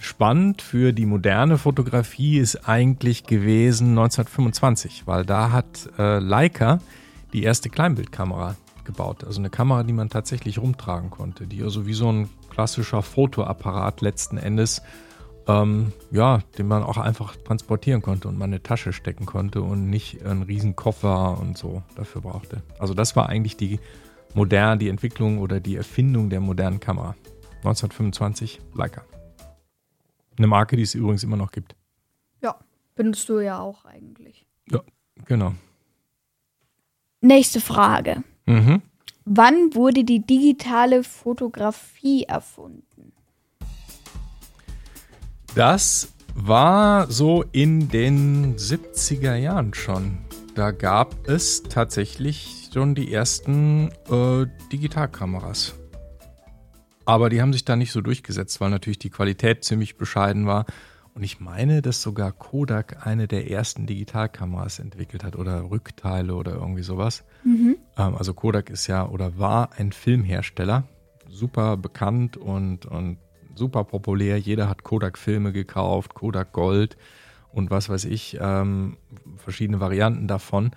spannend 0.00 0.62
für 0.62 0.92
die 0.92 1.06
moderne 1.06 1.58
Fotografie 1.58 2.38
ist 2.38 2.68
eigentlich 2.68 3.24
gewesen 3.24 3.90
1925, 3.90 5.06
weil 5.06 5.24
da 5.24 5.52
hat 5.52 5.88
äh, 5.98 6.18
Leica 6.18 6.80
die 7.32 7.44
erste 7.44 7.70
Kleinbildkamera 7.70 8.56
gebaut. 8.84 9.24
Also 9.24 9.40
eine 9.40 9.50
Kamera, 9.50 9.84
die 9.84 9.92
man 9.92 10.08
tatsächlich 10.08 10.58
rumtragen 10.58 11.10
konnte, 11.10 11.46
die 11.46 11.62
also 11.62 11.86
wie 11.86 11.94
so 11.94 12.10
ein 12.10 12.28
klassischer 12.50 13.02
Fotoapparat 13.02 14.00
letzten 14.00 14.36
Endes 14.36 14.82
ähm, 15.50 15.92
ja, 16.10 16.40
den 16.58 16.68
man 16.68 16.82
auch 16.82 16.98
einfach 16.98 17.36
transportieren 17.36 18.02
konnte 18.02 18.28
und 18.28 18.38
man 18.38 18.50
eine 18.50 18.62
Tasche 18.62 18.92
stecken 18.92 19.26
konnte 19.26 19.62
und 19.62 19.88
nicht 19.88 20.24
einen 20.24 20.42
riesen 20.42 20.76
Koffer 20.76 21.38
und 21.38 21.58
so 21.58 21.82
dafür 21.96 22.22
brauchte. 22.22 22.62
Also 22.78 22.94
das 22.94 23.16
war 23.16 23.28
eigentlich 23.28 23.56
die 23.56 23.80
moderne, 24.34 24.78
die 24.78 24.88
Entwicklung 24.88 25.38
oder 25.38 25.60
die 25.60 25.76
Erfindung 25.76 26.30
der 26.30 26.40
modernen 26.40 26.80
Kamera. 26.80 27.14
1925 27.62 28.60
Leica. 28.74 29.02
Eine 30.40 30.46
Marke, 30.46 30.74
die 30.74 30.84
es 30.84 30.94
übrigens 30.94 31.22
immer 31.22 31.36
noch 31.36 31.52
gibt. 31.52 31.76
Ja, 32.40 32.58
benutzt 32.94 33.28
du 33.28 33.40
ja 33.40 33.60
auch 33.60 33.84
eigentlich. 33.84 34.46
Ja, 34.70 34.80
genau. 35.26 35.52
Nächste 37.20 37.60
Frage. 37.60 38.24
Mhm. 38.46 38.80
Wann 39.26 39.74
wurde 39.74 40.02
die 40.02 40.24
digitale 40.24 41.04
Fotografie 41.04 42.22
erfunden? 42.22 43.12
Das 45.54 46.10
war 46.34 47.10
so 47.10 47.44
in 47.52 47.90
den 47.90 48.56
70er 48.56 49.34
Jahren 49.34 49.74
schon. 49.74 50.20
Da 50.54 50.70
gab 50.70 51.28
es 51.28 51.64
tatsächlich 51.64 52.70
schon 52.72 52.94
die 52.94 53.12
ersten 53.12 53.90
äh, 54.10 54.46
Digitalkameras. 54.72 55.74
Aber 57.04 57.30
die 57.30 57.40
haben 57.40 57.52
sich 57.52 57.64
da 57.64 57.76
nicht 57.76 57.92
so 57.92 58.00
durchgesetzt, 58.00 58.60
weil 58.60 58.70
natürlich 58.70 58.98
die 58.98 59.10
Qualität 59.10 59.64
ziemlich 59.64 59.96
bescheiden 59.96 60.46
war. 60.46 60.66
Und 61.14 61.24
ich 61.24 61.40
meine, 61.40 61.82
dass 61.82 62.02
sogar 62.02 62.30
Kodak 62.30 63.04
eine 63.06 63.26
der 63.26 63.50
ersten 63.50 63.86
Digitalkameras 63.86 64.78
entwickelt 64.78 65.24
hat 65.24 65.34
oder 65.34 65.70
Rückteile 65.70 66.34
oder 66.34 66.52
irgendwie 66.52 66.82
sowas. 66.82 67.24
Mhm. 67.42 67.76
Ähm, 67.96 68.14
also 68.14 68.32
Kodak 68.32 68.70
ist 68.70 68.86
ja 68.86 69.08
oder 69.08 69.38
war 69.38 69.70
ein 69.76 69.90
Filmhersteller, 69.92 70.84
super 71.28 71.76
bekannt 71.76 72.36
und, 72.36 72.86
und 72.86 73.18
super 73.54 73.82
populär. 73.84 74.38
Jeder 74.38 74.68
hat 74.68 74.84
Kodak-Filme 74.84 75.52
gekauft, 75.52 76.14
Kodak 76.14 76.52
Gold 76.52 76.96
und 77.52 77.70
was 77.72 77.88
weiß 77.88 78.04
ich, 78.04 78.38
ähm, 78.40 78.96
verschiedene 79.36 79.80
Varianten 79.80 80.28
davon. 80.28 80.70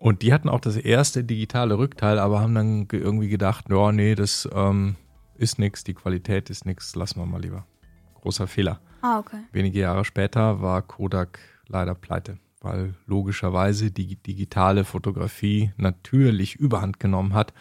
Und 0.00 0.22
die 0.22 0.32
hatten 0.32 0.48
auch 0.48 0.60
das 0.60 0.76
erste 0.76 1.22
digitale 1.24 1.78
Rückteil, 1.78 2.18
aber 2.18 2.40
haben 2.40 2.54
dann 2.54 2.88
ge- 2.88 3.00
irgendwie 3.00 3.28
gedacht, 3.28 3.66
ja, 3.70 3.92
nee, 3.92 4.14
das 4.16 4.48
ähm, 4.52 4.96
ist 5.38 5.58
nichts, 5.58 5.84
die 5.84 5.94
Qualität 5.94 6.50
ist 6.50 6.66
nichts, 6.66 6.94
lassen 6.94 7.20
wir 7.20 7.26
mal 7.26 7.40
lieber. 7.40 7.66
Großer 8.14 8.46
Fehler. 8.46 8.80
Ah, 9.00 9.18
okay. 9.18 9.40
Wenige 9.52 9.80
Jahre 9.80 10.04
später 10.04 10.60
war 10.60 10.82
Kodak 10.82 11.38
leider 11.68 11.94
pleite, 11.94 12.38
weil 12.60 12.94
logischerweise 13.06 13.90
die 13.90 14.16
digitale 14.16 14.84
Fotografie 14.84 15.72
natürlich 15.76 16.56
überhand 16.56 16.98
genommen 17.00 17.34
hat 17.34 17.52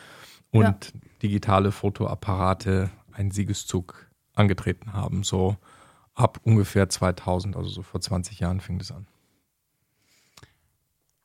und 0.51 0.63
Ja. 0.63 1.01
digitale 1.21 1.71
Fotoapparate 1.71 2.89
einen 3.13 3.31
Siegeszug 3.31 4.07
angetreten 4.33 4.93
haben. 4.93 5.23
So 5.23 5.57
ab 6.15 6.39
ungefähr 6.43 6.89
2000, 6.89 7.55
also 7.55 7.69
so 7.69 7.83
vor 7.83 8.01
20 8.01 8.39
Jahren 8.39 8.59
fing 8.59 8.79
das 8.79 8.91
an. 8.91 9.05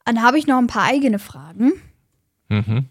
Dann 0.05 0.23
habe 0.23 0.39
ich 0.39 0.47
noch 0.47 0.59
ein 0.59 0.67
paar 0.67 0.85
eigene 0.85 1.19
Fragen. 1.19 1.73
Mhm. 2.49 2.89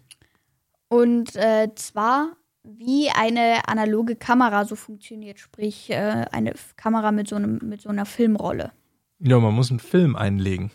Und 0.88 1.36
äh, 1.36 1.68
zwar, 1.74 2.32
wie 2.64 3.10
eine 3.10 3.68
analoge 3.68 4.14
Kamera 4.16 4.64
so 4.64 4.76
funktioniert, 4.76 5.38
sprich 5.40 5.90
äh, 5.90 6.26
eine 6.30 6.54
Kamera 6.76 7.10
mit 7.12 7.28
so, 7.28 7.36
einem, 7.36 7.58
mit 7.62 7.80
so 7.80 7.88
einer 7.88 8.06
Filmrolle. 8.06 8.72
Ja, 9.18 9.38
man 9.38 9.54
muss 9.54 9.70
einen 9.70 9.80
Film 9.80 10.16
einlegen. 10.16 10.70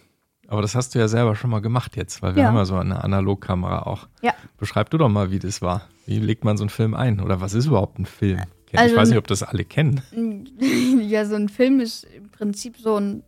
Aber 0.49 0.61
das 0.61 0.75
hast 0.75 0.95
du 0.95 0.99
ja 0.99 1.07
selber 1.09 1.35
schon 1.35 1.49
mal 1.49 1.59
gemacht 1.59 1.97
jetzt, 1.97 2.21
weil 2.21 2.35
wir 2.35 2.43
Ja. 2.43 2.49
haben 2.49 2.55
ja 2.55 2.65
so 2.65 2.75
eine 2.75 3.03
Analogkamera 3.03 3.83
auch. 3.83 4.07
Ja. 4.21 4.33
Beschreib 4.57 4.89
du 4.89 4.97
doch 4.97 5.09
mal, 5.09 5.29
wie 5.31 5.39
das 5.39 5.61
war. 5.61 5.81
Wie 6.05 6.19
legt 6.19 6.45
man 6.45 6.55
so 6.57 6.63
einen 6.63 6.69
Film 6.69 6.93
ein? 6.93 7.19
Oder 7.19 7.41
was 7.41 7.53
ist 7.53 7.65
überhaupt 7.65 7.99
ein 7.99 8.05
Film? 8.05 8.41
ich 8.71 8.79
Also 8.79 8.95
weiß 8.95 9.09
nicht, 9.09 9.17
ob 9.17 9.27
das 9.27 9.43
alle 9.43 9.65
kennen. 9.65 10.01
ja, 11.01 11.25
so 11.25 11.35
ein 11.35 11.49
Film 11.49 11.79
ist 11.81 12.05
im 12.05 12.29
Prinzip 12.29 12.77
so 12.77 12.95
ein 12.97 13.23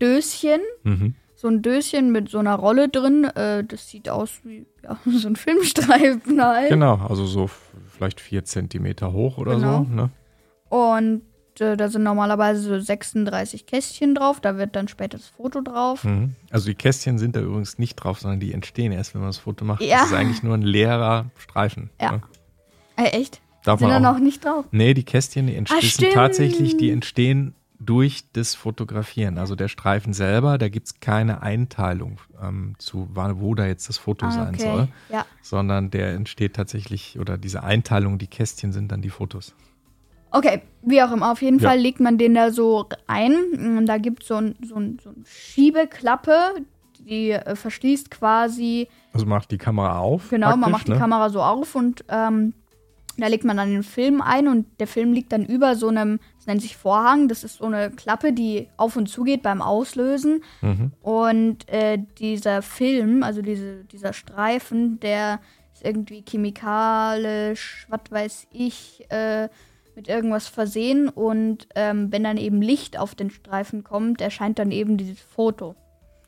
Döschen. 0.00 0.60
Mhm. 0.84 1.14
So 1.42 1.48
ein 1.48 1.60
Döschen 1.60 2.12
mit 2.12 2.28
so 2.28 2.38
einer 2.38 2.54
Rolle 2.54 2.88
drin. 2.88 3.24
Äh, 3.24 3.64
das 3.64 3.88
sieht 3.88 4.08
aus 4.08 4.30
wie 4.44 4.64
ja, 4.84 4.96
so 5.10 5.26
ein 5.26 5.34
Filmstreifen 5.34 6.40
halt. 6.40 6.68
Genau, 6.68 6.94
also 7.08 7.26
so 7.26 7.50
vielleicht 7.88 8.20
vier 8.20 8.44
Zentimeter 8.44 9.12
hoch 9.12 9.38
oder 9.38 9.56
Genau. 9.56 9.78
so. 9.78 9.92
Ne? 9.92 10.10
Und 10.68 11.22
äh, 11.58 11.76
da 11.76 11.88
sind 11.88 12.04
normalerweise 12.04 12.60
so 12.60 12.78
36 12.78 13.66
Kästchen 13.66 14.14
drauf. 14.14 14.40
Da 14.40 14.56
wird 14.56 14.76
dann 14.76 14.86
später 14.86 15.18
das 15.18 15.26
Foto 15.26 15.60
drauf. 15.62 16.04
Mhm. 16.04 16.36
Also 16.52 16.66
die 16.66 16.76
Kästchen 16.76 17.18
sind 17.18 17.34
da 17.34 17.40
übrigens 17.40 17.76
nicht 17.76 17.96
drauf, 17.96 18.20
sondern 18.20 18.38
die 18.38 18.52
entstehen 18.52 18.92
erst, 18.92 19.14
wenn 19.14 19.22
man 19.22 19.30
das 19.30 19.38
Foto 19.38 19.64
macht. 19.64 19.82
Ja. 19.82 19.98
Das 19.98 20.06
ist 20.06 20.14
eigentlich 20.14 20.44
nur 20.44 20.54
ein 20.54 20.62
leerer 20.62 21.26
Streifen. 21.38 21.90
Ja. 22.00 22.12
ne? 22.12 22.22
Äh, 22.96 23.08
echt? 23.20 23.40
Darf 23.64 23.80
Sind 23.80 23.88
da 23.90 23.98
noch 23.98 24.20
nicht 24.20 24.44
drauf? 24.44 24.64
Nee, 24.70 24.94
die 24.94 25.02
Kästchen, 25.04 25.48
die 25.48 25.54
Ah, 25.54 25.58
entstehen 25.58 25.82
stimmt. 25.90 26.12
tatsächlich, 26.12 26.76
die 26.76 26.90
entstehen 26.92 27.56
durch 27.84 28.24
das 28.32 28.54
Fotografieren. 28.54 29.38
Also 29.38 29.54
der 29.56 29.68
Streifen 29.68 30.12
selber, 30.12 30.58
da 30.58 30.68
gibt 30.68 30.86
es 30.86 31.00
keine 31.00 31.42
Einteilung 31.42 32.18
ähm, 32.42 32.74
zu, 32.78 33.08
wo 33.12 33.54
da 33.54 33.66
jetzt 33.66 33.88
das 33.88 33.98
Foto 33.98 34.26
Ah, 34.26 34.30
sein 34.30 34.54
okay. 34.54 34.62
soll, 34.62 34.88
Ja. 35.10 35.26
sondern 35.42 35.90
der 35.90 36.12
entsteht 36.14 36.54
tatsächlich, 36.54 37.18
oder 37.18 37.38
diese 37.38 37.62
Einteilung, 37.62 38.18
die 38.18 38.26
Kästchen 38.28 38.72
sind 38.72 38.92
dann 38.92 39.02
die 39.02 39.10
Fotos. 39.10 39.54
Okay, 40.30 40.62
wie 40.82 41.02
auch 41.02 41.12
immer. 41.12 41.30
Auf 41.32 41.42
jeden 41.42 41.58
Ja. 41.58 41.68
Fall 41.70 41.78
legt 41.78 42.00
man 42.00 42.16
den 42.16 42.34
da 42.34 42.50
so 42.50 42.88
ein. 43.06 43.34
Und 43.78 43.86
Da 43.86 43.98
gibt 43.98 44.22
so 44.24 44.36
ein, 44.36 44.54
so 44.66 44.76
ein, 44.76 44.98
so 45.02 45.10
ein 45.10 45.24
Schiebeklappe, 45.26 46.34
die 47.00 47.30
äh, 47.32 47.54
verschließt 47.56 48.10
quasi, 48.10 48.88
Also 49.12 49.26
macht 49.26 49.50
die 49.50 49.58
Kamera 49.58 49.98
auf. 49.98 50.30
genau, 50.30 50.56
man 50.56 50.70
macht 50.70 50.86
die 50.88 50.92
ne? 50.92 50.98
Kamera 50.98 51.28
so 51.30 51.42
auf 51.42 51.74
und 51.74 52.04
ähm, 52.08 52.54
da 53.18 53.26
legt 53.26 53.44
man 53.44 53.56
dann 53.56 53.70
den 53.70 53.82
Film 53.82 54.20
ein 54.20 54.48
und 54.48 54.66
der 54.80 54.86
Film 54.86 55.12
liegt 55.12 55.32
dann 55.32 55.44
über 55.44 55.76
so 55.76 55.88
einem, 55.88 56.18
das 56.36 56.46
nennt 56.46 56.62
sich 56.62 56.76
Vorhang, 56.76 57.28
das 57.28 57.44
ist 57.44 57.58
so 57.58 57.66
eine 57.66 57.90
Klappe, 57.90 58.32
die 58.32 58.68
auf 58.76 58.96
und 58.96 59.08
zu 59.08 59.24
geht 59.24 59.42
beim 59.42 59.62
Auslösen. 59.62 60.42
Mhm. 60.60 60.92
Und 61.02 61.68
äh, 61.68 61.98
dieser 62.18 62.62
Film, 62.62 63.22
also 63.22 63.42
diese, 63.42 63.84
dieser 63.84 64.12
Streifen, 64.12 64.98
der 65.00 65.40
ist 65.74 65.84
irgendwie 65.84 66.24
chemikalisch, 66.26 67.86
was 67.88 68.00
weiß 68.10 68.46
ich, 68.50 69.04
äh, 69.10 69.48
mit 69.94 70.08
irgendwas 70.08 70.48
versehen. 70.48 71.08
Und 71.08 71.68
ähm, 71.74 72.10
wenn 72.10 72.24
dann 72.24 72.38
eben 72.38 72.62
Licht 72.62 72.98
auf 72.98 73.14
den 73.14 73.30
Streifen 73.30 73.84
kommt, 73.84 74.20
erscheint 74.20 74.58
dann 74.58 74.70
eben 74.70 74.96
dieses 74.96 75.20
Foto 75.20 75.74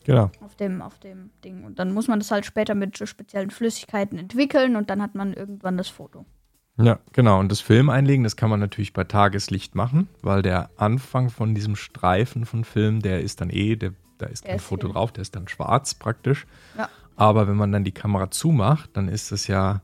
Genau. 0.04 0.30
auf 0.40 0.54
dem, 0.54 0.82
auf 0.82 0.98
dem 0.98 1.30
Ding. 1.42 1.64
Und 1.64 1.78
dann 1.78 1.92
muss 1.92 2.08
man 2.08 2.18
das 2.18 2.30
halt 2.30 2.44
später 2.44 2.74
mit 2.74 2.96
speziellen 2.98 3.50
Flüssigkeiten 3.50 4.18
entwickeln 4.18 4.76
und 4.76 4.90
dann 4.90 5.02
hat 5.02 5.14
man 5.14 5.32
irgendwann 5.32 5.78
das 5.78 5.88
Foto. 5.88 6.26
Ja, 6.76 6.98
genau. 7.12 7.38
Und 7.38 7.52
das 7.52 7.60
Film 7.60 7.88
einlegen, 7.88 8.24
das 8.24 8.36
kann 8.36 8.50
man 8.50 8.60
natürlich 8.60 8.92
bei 8.92 9.04
Tageslicht 9.04 9.74
machen, 9.74 10.08
weil 10.22 10.42
der 10.42 10.70
Anfang 10.76 11.30
von 11.30 11.54
diesem 11.54 11.76
Streifen 11.76 12.46
von 12.46 12.64
Film, 12.64 13.00
der 13.00 13.20
ist 13.20 13.40
dann 13.40 13.50
eh, 13.50 13.76
der, 13.76 13.92
da 14.18 14.26
ist 14.26 14.44
Der 14.44 14.52
ein 14.52 14.56
ist 14.56 14.64
Foto 14.64 14.88
drauf, 14.88 15.12
der 15.12 15.22
ist 15.22 15.36
dann 15.36 15.46
schwarz 15.46 15.94
praktisch. 15.94 16.46
Ja. 16.76 16.88
Aber 17.16 17.46
wenn 17.46 17.56
man 17.56 17.70
dann 17.70 17.84
die 17.84 17.92
Kamera 17.92 18.30
zumacht, 18.30 18.90
dann 18.94 19.08
ist 19.08 19.30
es 19.30 19.46
ja 19.46 19.82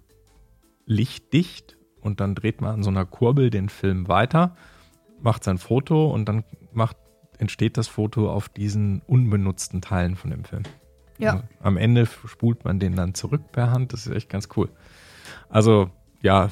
lichtdicht 0.85 1.77
und 2.01 2.21
dann 2.21 2.35
dreht 2.35 2.61
man 2.61 2.75
an 2.75 2.83
so 2.83 2.91
einer 2.91 3.07
Kurbel 3.07 3.51
den 3.51 3.69
Film 3.69 4.09
weiter, 4.09 4.57
macht 5.21 5.45
sein 5.45 5.59
Foto 5.59 6.11
und 6.11 6.29
dann 6.29 6.43
macht, 6.73 6.97
entsteht 7.39 7.77
das 7.77 7.87
Foto 7.87 8.33
auf 8.33 8.49
diesen 8.49 9.01
unbenutzten 9.07 9.81
Teilen 9.81 10.17
von 10.17 10.31
dem 10.31 10.45
Film. 10.45 10.65
Ja. 11.19 11.33
Also 11.33 11.45
am 11.61 11.77
Ende 11.77 12.07
spult 12.07 12.65
man 12.65 12.81
den 12.81 12.97
dann 12.97 13.15
zurück 13.15 13.53
per 13.53 13.71
Hand. 13.71 13.93
Das 13.93 14.07
ist 14.07 14.13
echt 14.13 14.29
ganz 14.29 14.49
cool. 14.57 14.71
Also, 15.49 15.91
ja, 16.23 16.49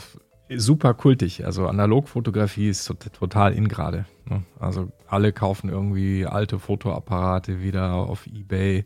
super 0.57 0.95
kultig. 0.95 1.45
Also 1.45 1.67
Analogfotografie 1.67 2.69
ist 2.69 2.87
tot- 2.87 3.13
total 3.13 3.53
in 3.53 3.69
gerade. 3.69 4.07
Ne? 4.27 4.43
Also 4.59 4.91
alle 5.07 5.33
kaufen 5.33 5.69
irgendwie 5.69 6.27
alte 6.27 6.59
Fotoapparate 6.59 7.63
wieder 7.63 7.93
auf 7.95 8.27
Ebay 8.27 8.85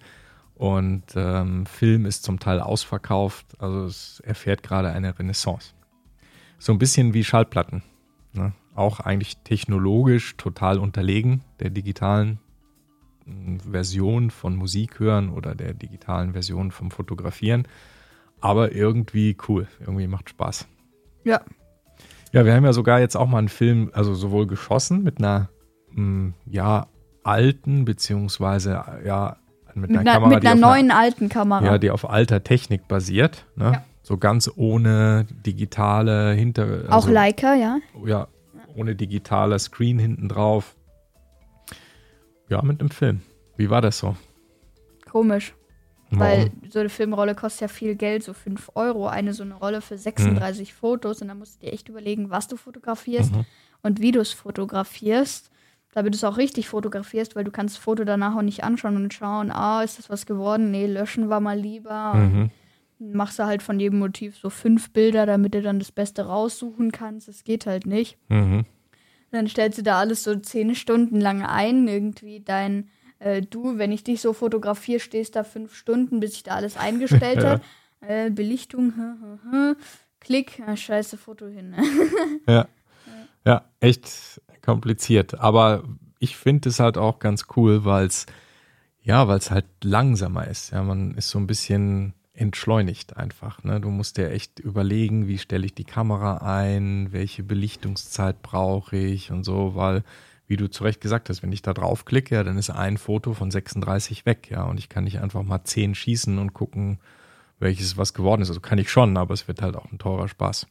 und 0.55 1.05
ähm, 1.14 1.66
Film 1.66 2.07
ist 2.07 2.25
zum 2.25 2.38
Teil 2.38 2.61
ausverkauft. 2.61 3.46
Also 3.59 3.85
es 3.85 4.20
erfährt 4.20 4.62
gerade 4.62 4.90
eine 4.90 5.18
Renaissance. 5.18 5.72
So 6.59 6.72
ein 6.72 6.79
bisschen 6.79 7.14
wie 7.14 7.25
Schallplatten. 7.25 7.83
Ne? 8.33 8.53
Auch 8.75 9.01
eigentlich 9.01 9.38
technologisch 9.38 10.37
total 10.37 10.79
unterlegen 10.79 11.42
der 11.61 11.70
digitalen 11.70 12.38
m, 13.27 13.61
Version 13.61 14.31
von 14.31 14.57
Musik 14.57 14.98
hören 15.01 15.31
oder 15.31 15.55
der 15.55 15.75
digitalen 15.75 16.33
Version 16.33 16.70
vom 16.70 16.90
Fotografieren. 16.90 17.66
Aber 18.40 18.72
irgendwie 18.72 19.37
cool. 19.48 19.68
Irgendwie 19.81 20.07
macht 20.07 20.31
Spaß. 20.31 20.66
Ja. 21.24 21.40
Ja, 22.32 22.44
wir 22.44 22.54
haben 22.54 22.64
ja 22.64 22.72
sogar 22.72 23.00
jetzt 23.00 23.16
auch 23.16 23.26
mal 23.26 23.38
einen 23.38 23.48
Film, 23.48 23.90
also 23.92 24.14
sowohl 24.14 24.46
geschossen 24.46 25.02
mit 25.02 25.18
einer, 25.18 25.50
mh, 25.90 26.32
ja, 26.46 26.87
alten, 27.22 27.85
beziehungsweise, 27.85 28.82
ja, 29.04 29.37
mit, 29.74 29.90
Mit 29.90 29.90
einer 29.90 30.00
einer, 30.00 30.12
Kamera, 30.12 30.35
mit 30.35 30.46
einer 30.46 30.61
neuen 30.61 30.90
alten 30.90 31.28
Kamera. 31.28 31.64
ja, 31.64 31.78
die 31.78 31.90
auf 31.90 32.08
alter 32.08 32.42
Technik 32.44 32.88
basiert, 32.88 33.46
ne? 33.56 33.72
Ja. 33.72 33.85
So 34.02 34.18
ganz 34.18 34.50
ohne 34.56 35.26
digitale 35.46 36.32
Hinter... 36.32 36.85
Auch 36.88 36.94
also, 36.94 37.11
Leica, 37.11 37.54
ja. 37.54 37.78
Ja, 38.04 38.26
ohne 38.74 38.96
digitaler 38.96 39.58
Screen 39.58 39.98
hinten 39.98 40.28
drauf. 40.28 40.74
Ja, 42.48 42.61
mit 42.62 42.80
einem 42.80 42.90
Film. 42.90 43.22
Wie 43.56 43.70
war 43.70 43.80
das 43.80 43.98
so? 43.98 44.16
Komisch. 45.11 45.54
Weil 46.18 46.38
Warum? 46.38 46.70
so 46.70 46.79
eine 46.81 46.88
Filmrolle 46.88 47.35
kostet 47.35 47.61
ja 47.62 47.68
viel 47.68 47.94
Geld, 47.94 48.22
so 48.22 48.33
5 48.35 48.70
Euro. 48.75 49.07
Eine 49.07 49.33
so 49.35 49.42
eine 49.42 49.55
Rolle 49.55 49.81
für 49.81 49.96
36 49.98 50.70
Mhm. 50.72 50.77
Fotos. 50.77 51.22
Und 51.22 51.29
dann 51.29 51.38
musst 51.38 51.62
du 51.62 51.66
dir 51.66 51.72
echt 51.72 51.88
überlegen, 51.88 52.31
was 52.31 52.48
du 52.48 52.57
fotografierst 52.57 53.33
und 53.83 54.01
wie 54.01 54.12
du 54.12 54.20
es 54.20 54.33
fotografierst. 54.33 55.51
damit 55.94 56.14
du 56.14 56.16
es 56.16 56.25
auch 56.25 56.38
richtig 56.38 56.68
fotografierst, 56.70 57.37
weil 57.37 57.44
du 57.44 57.51
kannst 57.51 57.77
das 57.77 57.83
Foto 57.85 58.05
danach 58.05 58.35
auch 58.35 58.40
nicht 58.40 58.64
anschauen 58.64 58.96
und 58.96 59.12
schauen, 59.12 59.51
ah, 59.51 59.83
ist 59.83 59.98
das 59.98 60.09
was 60.09 60.25
geworden? 60.25 60.70
Nee, 60.70 60.87
löschen 60.87 61.29
wir 61.29 61.38
mal 61.40 61.59
lieber. 61.59 62.14
Mhm. 62.14 62.51
Machst 62.98 63.38
du 63.38 63.44
halt 63.44 63.62
von 63.62 63.79
jedem 63.79 63.98
Motiv 63.98 64.38
so 64.38 64.48
fünf 64.48 64.90
Bilder, 64.92 65.27
damit 65.27 65.53
du 65.53 65.61
dann 65.61 65.79
das 65.79 65.92
Beste 65.92 66.22
raussuchen 66.25 66.92
kannst. 66.92 67.29
Das 67.29 67.44
geht 67.44 67.66
halt 67.66 67.85
nicht. 67.85 68.16
Mhm. 68.31 68.64
Dann 69.33 69.46
stellst 69.48 69.77
du 69.79 69.83
da 69.83 69.98
alles 69.98 70.25
so 70.25 70.35
zehn 70.37 70.75
Stunden 70.75 71.20
lang 71.20 71.42
ein. 71.44 71.87
Irgendwie 71.87 72.40
dein, 72.40 72.88
äh, 73.22 73.42
du, 73.42 73.78
wenn 73.78 73.92
ich 73.92 74.04
dich 74.04 74.20
so 74.20 74.32
fotografiere, 74.32 75.00
stehst 75.00 75.37
da 75.37 75.44
fünf 75.44 75.74
Stunden, 75.74 76.20
bis 76.20 76.35
ich 76.35 76.42
da 76.42 76.54
alles 76.54 76.76
eingestellt 76.76 77.44
habe. 77.44 77.62
Äh, 78.00 78.30
Belichtung, 78.30 78.94
hm, 78.96 79.16
hm, 79.20 79.52
hm. 79.52 79.76
Klick, 80.20 80.62
ah, 80.66 80.76
scheiße 80.76 81.16
Foto 81.16 81.46
hin. 81.46 81.74
Ja. 82.46 82.68
Ja, 83.44 83.64
echt 83.80 84.40
kompliziert. 84.64 85.40
Aber 85.40 85.82
ich 86.20 86.37
finde 86.37 86.68
es 86.68 86.78
halt 86.78 86.96
auch 86.96 87.18
ganz 87.18 87.46
cool, 87.56 87.85
weil 87.85 88.06
es, 88.06 88.26
ja, 89.02 89.26
weil 89.26 89.38
es 89.38 89.50
halt 89.50 89.66
langsamer 89.82 90.46
ist. 90.46 90.70
Ja, 90.70 90.85
man 90.85 91.14
ist 91.14 91.30
so 91.30 91.38
ein 91.40 91.48
bisschen 91.48 92.14
entschleunigt 92.35 93.16
einfach. 93.16 93.64
Ne? 93.64 93.80
Du 93.80 93.90
musst 93.90 94.16
dir 94.16 94.30
echt 94.30 94.61
überlegen, 94.61 95.26
wie 95.26 95.38
stelle 95.38 95.66
ich 95.66 95.74
die 95.74 95.85
Kamera 95.85 96.37
ein, 96.38 97.08
welche 97.11 97.42
Belichtungszeit 97.42 98.42
brauche 98.42 98.96
ich 98.96 99.32
und 99.32 99.42
so, 99.42 99.74
weil, 99.74 100.04
wie 100.52 100.58
du 100.58 100.68
zu 100.68 100.84
Recht 100.84 101.00
gesagt 101.00 101.30
hast, 101.30 101.42
wenn 101.42 101.50
ich 101.50 101.62
da 101.62 101.72
draufklicke, 101.72 102.34
ja, 102.34 102.44
dann 102.44 102.58
ist 102.58 102.68
ein 102.68 102.98
Foto 102.98 103.32
von 103.32 103.50
36 103.50 104.26
weg, 104.26 104.50
ja, 104.50 104.64
und 104.64 104.78
ich 104.78 104.90
kann 104.90 105.04
nicht 105.04 105.18
einfach 105.18 105.42
mal 105.42 105.64
10 105.64 105.94
schießen 105.94 106.36
und 106.36 106.52
gucken, 106.52 106.98
welches 107.58 107.96
was 107.96 108.12
geworden 108.12 108.42
ist. 108.42 108.50
Also 108.50 108.60
kann 108.60 108.76
ich 108.76 108.90
schon, 108.90 109.16
aber 109.16 109.32
es 109.32 109.48
wird 109.48 109.62
halt 109.62 109.76
auch 109.76 109.90
ein 109.90 109.98
teurer 109.98 110.28
Spaß. 110.28 110.66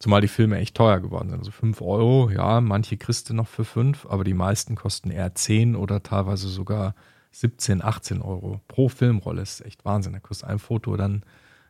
Zumal 0.00 0.20
die 0.20 0.26
Filme 0.26 0.58
echt 0.58 0.76
teuer 0.76 0.98
geworden 0.98 1.28
sind. 1.28 1.38
Also 1.38 1.52
5 1.52 1.80
Euro, 1.80 2.28
ja, 2.28 2.60
manche 2.60 2.96
kriegst 2.96 3.30
du 3.30 3.34
noch 3.34 3.46
für 3.46 3.64
5, 3.64 4.06
aber 4.06 4.24
die 4.24 4.34
meisten 4.34 4.74
kosten 4.74 5.12
eher 5.12 5.32
10 5.32 5.76
oder 5.76 6.02
teilweise 6.02 6.48
sogar 6.48 6.96
17, 7.30 7.80
18 7.80 8.20
Euro 8.20 8.60
pro 8.66 8.88
Filmrolle. 8.88 9.40
Das 9.40 9.60
ist 9.60 9.66
echt 9.66 9.84
Wahnsinn. 9.84 10.12
Da 10.12 10.18
kostet 10.18 10.48
ein 10.48 10.58
Foto 10.58 10.96
dann 10.96 11.22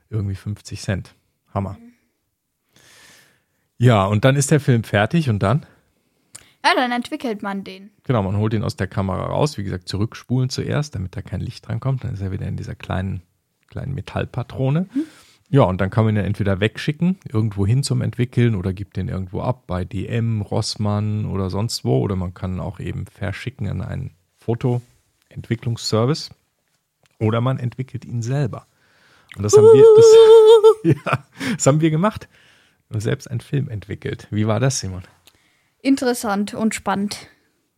irgendwie 0.08 0.34
50 0.34 0.80
Cent. 0.80 1.14
Hammer. 1.52 1.76
Ja, 3.76 4.06
und 4.06 4.24
dann 4.24 4.34
ist 4.34 4.50
der 4.50 4.60
Film 4.60 4.82
fertig 4.82 5.28
und 5.28 5.42
dann? 5.42 5.66
Ja, 6.64 6.74
dann 6.74 6.92
entwickelt 6.92 7.42
man 7.42 7.64
den. 7.64 7.90
Genau, 8.04 8.22
man 8.22 8.36
holt 8.36 8.52
ihn 8.52 8.64
aus 8.64 8.76
der 8.76 8.88
Kamera 8.88 9.26
raus. 9.26 9.58
Wie 9.58 9.62
gesagt, 9.62 9.88
zurückspulen 9.88 10.50
zuerst, 10.50 10.94
damit 10.94 11.16
da 11.16 11.22
kein 11.22 11.40
Licht 11.40 11.66
dran 11.68 11.80
kommt. 11.80 12.04
Dann 12.04 12.14
ist 12.14 12.20
er 12.20 12.32
wieder 12.32 12.46
in 12.46 12.56
dieser 12.56 12.74
kleinen, 12.74 13.22
kleinen 13.68 13.94
Metallpatrone. 13.94 14.86
Ja, 15.50 15.62
und 15.62 15.80
dann 15.80 15.88
kann 15.90 16.04
man 16.04 16.16
ihn 16.16 16.24
entweder 16.24 16.60
wegschicken, 16.60 17.18
irgendwo 17.32 17.66
hin 17.66 17.82
zum 17.82 18.02
Entwickeln 18.02 18.54
oder 18.54 18.74
gibt 18.74 18.98
den 18.98 19.08
irgendwo 19.08 19.40
ab 19.40 19.66
bei 19.66 19.84
DM, 19.84 20.42
Rossmann 20.42 21.24
oder 21.24 21.48
sonst 21.48 21.84
wo. 21.84 22.00
Oder 22.00 22.16
man 22.16 22.34
kann 22.34 22.60
auch 22.60 22.80
eben 22.80 23.06
verschicken 23.06 23.68
an 23.68 23.80
einen 23.80 24.10
Fotoentwicklungsservice. 24.36 26.30
Oder 27.18 27.40
man 27.40 27.58
entwickelt 27.58 28.04
ihn 28.04 28.22
selber. 28.22 28.66
Und 29.36 29.42
das 29.42 29.56
haben 29.56 29.64
wir, 29.64 29.84
das, 29.96 30.96
ja, 31.04 31.24
das 31.54 31.66
haben 31.66 31.80
wir 31.80 31.90
gemacht. 31.90 32.28
Und 32.90 33.00
selbst 33.00 33.30
einen 33.30 33.40
Film 33.40 33.68
entwickelt. 33.68 34.28
Wie 34.30 34.46
war 34.46 34.60
das, 34.60 34.80
Simon? 34.80 35.02
Interessant 35.88 36.52
und 36.52 36.74
spannend. 36.74 37.16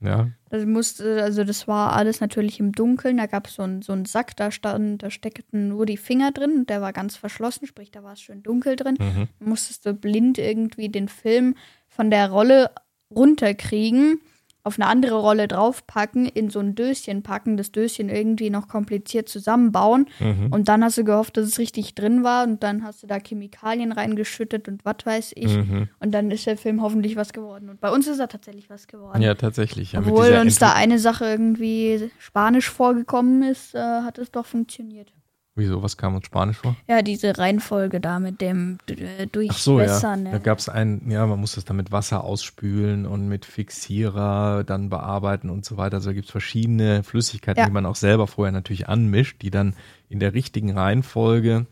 Ja, 0.01 0.31
Das 0.49 0.65
musste, 0.67 1.23
also 1.23 1.45
das 1.45 1.69
war 1.69 1.93
alles 1.93 2.21
natürlich 2.21 2.59
im 2.59 2.73
Dunkeln. 2.73 3.19
Da 3.19 3.27
gab 3.27 3.47
es 3.47 3.55
so 3.55 3.63
einen 3.63 3.83
so 3.83 3.93
einen 3.93 4.05
Sack, 4.05 4.35
da 4.37 4.51
stand, 4.51 5.03
da 5.03 5.11
steckten 5.11 5.69
nur 5.69 5.87
die 5.87 5.97
Finger 5.97 6.33
drin 6.33 6.53
und 6.57 6.71
der 6.71 6.81
war 6.81 6.93
ganz 6.93 7.17
verschlossen, 7.17 7.69
sprich, 7.69 7.93
da 7.93 8.03
war 8.03 8.15
es 8.15 8.21
schön 8.21 8.43
dunkel 8.43 8.75
drin. 8.75 8.97
Mhm. 8.99 9.29
Musstest 9.39 9.87
du 9.87 9.95
blind 9.95 10.39
irgendwie 10.39 10.89
den 10.89 11.09
Film 11.09 11.55
von 11.87 12.11
der 12.11 12.31
Rolle 12.31 12.73
runterkriegen, 13.15 14.21
auf 14.63 14.79
eine 14.79 14.87
andere 14.89 15.17
Rolle 15.19 15.49
draufpacken, 15.49 16.27
in 16.27 16.51
so 16.51 16.59
ein 16.61 16.75
Döschen 16.75 17.23
packen, 17.23 17.57
das 17.57 17.73
Döschen 17.73 18.09
irgendwie 18.09 18.51
noch 18.51 18.69
kompliziert 18.69 19.29
zusammenbauen. 19.29 20.07
Mhm. 20.19 20.49
Und 20.51 20.69
dann 20.69 20.85
hast 20.85 20.99
du 20.99 21.05
gehofft, 21.05 21.37
dass 21.37 21.47
es 21.47 21.59
richtig 21.59 21.95
drin 21.95 22.25
war 22.25 22.45
und 22.45 22.63
dann 22.63 22.85
hast 22.85 23.03
du 23.03 23.07
da 23.07 23.19
Chemikalien 23.19 23.93
reingeschüttet 23.93 24.69
und 24.69 24.85
was 24.85 24.97
weiß 25.05 25.33
ich. 25.37 25.57
Mhm. 25.57 25.89
Und 25.99 26.13
dann 26.13 26.31
ist 26.31 26.47
der 26.47 26.57
Film 26.57 26.83
hoffentlich 26.83 27.17
was 27.17 27.33
geworden. 27.33 27.69
Und 27.71 27.81
bei 27.81 27.91
uns 27.91 28.07
ist 28.07 28.19
er 28.19 28.29
tatsächlich 28.29 28.69
was 28.69 28.87
geworden. 28.87 29.23
Ja, 29.23 29.35
tatsächlich. 29.35 29.93
Ja, 29.93 30.01
Obwohl 30.01 30.33
uns 30.41 30.59
da 30.59 30.67
Entwick- 30.73 30.77
eine 30.83 30.99
Sache 30.99 31.25
irgendwie 31.25 32.11
spanisch 32.19 32.69
vorgekommen 32.69 33.43
ist, 33.43 33.75
äh, 33.75 33.79
hat 33.79 34.19
es 34.19 34.31
doch 34.31 34.47
funktioniert. 34.47 35.13
Wieso, 35.61 35.83
was 35.83 35.97
kam 35.99 36.15
uns 36.15 36.25
Spanisch 36.27 36.57
vor? 36.57 36.75
Ja, 36.89 37.03
diese 37.03 37.37
Reihenfolge 37.37 38.01
da 38.01 38.19
mit 38.19 38.41
dem 38.41 38.79
äh, 38.89 39.27
Ach 39.49 39.59
so, 39.59 39.79
ja. 39.79 39.87
Durchwässern. 39.87 40.25
Da 40.25 40.39
gab 40.39 40.59
es 40.59 40.69
einen, 40.71 41.11
ja, 41.11 41.27
man 41.27 41.39
muss 41.39 41.55
das 41.55 41.67
dann 41.67 41.77
mit 41.77 41.93
Wasser 41.93 42.25
ausspülen 42.25 43.05
und 43.07 43.29
mit 43.29 43.45
Fixierer 43.45 44.65
dann 44.65 44.89
bearbeiten 44.89 45.51
und 45.51 45.65
so 45.65 45.77
weiter. 45.77 45.97
Also 45.97 46.11
da 46.11 46.15
gibt 46.15 46.27
es 46.27 46.31
verschiedene 46.33 47.03
Flüssigkeiten, 47.03 47.61
Ja. 47.61 47.67
die 47.67 47.73
man 47.73 47.85
auch 47.85 47.97
selber 47.97 48.27
vorher 48.27 48.53
natürlich 48.53 48.89
anmischt, 48.89 49.43
die 49.43 49.51
dann 49.51 49.75
in 50.09 50.19
der 50.19 50.33
richtigen 50.35 50.77
Reihenfolge 50.77 51.67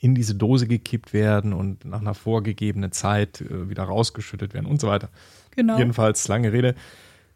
in 0.00 0.14
diese 0.14 0.34
Dose 0.36 0.68
gekippt 0.68 1.12
werden 1.12 1.52
und 1.52 1.84
nach 1.84 2.00
einer 2.00 2.14
vorgegebenen 2.14 2.92
Zeit 2.92 3.40
äh, 3.40 3.68
wieder 3.68 3.82
rausgeschüttet 3.82 4.54
werden 4.54 4.66
und 4.66 4.80
so 4.80 4.86
weiter. 4.86 5.08
genau. 5.50 5.76
Jedenfalls, 5.78 6.28
lange 6.28 6.52
Rede, 6.52 6.76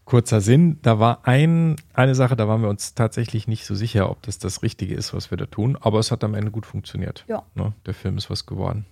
kurzer 0.05 0.41
Sinn. 0.41 0.79
Da 0.83 0.99
war 0.99 1.27
ein, 1.27 1.77
eine 1.95 2.15
Sache, 2.15 2.37
da 2.37 2.49
waren 2.49 2.63
wir 2.63 2.69
uns 2.69 2.95
tatsächlich 2.95 3.47
nicht 3.49 3.65
so 3.67 3.75
sicher, 3.75 4.11
ob 4.11 4.23
das 4.23 4.39
das 4.39 4.63
Richtige 4.63 4.95
ist, 4.95 5.15
was 5.15 5.31
wir 5.31 5.39
da 5.39 5.47
tun. 5.47 5.77
Aber 5.81 5.99
es 5.99 6.11
hat 6.11 6.25
am 6.25 6.35
Ende 6.35 6.51
gut 6.51 6.67
funktioniert. 6.67 7.25
Ja. 7.29 7.43
Ne? 7.55 7.73
Der 7.87 7.95
Film 7.95 8.17
ist 8.19 8.31
was 8.31 8.47
geworden. 8.47 8.87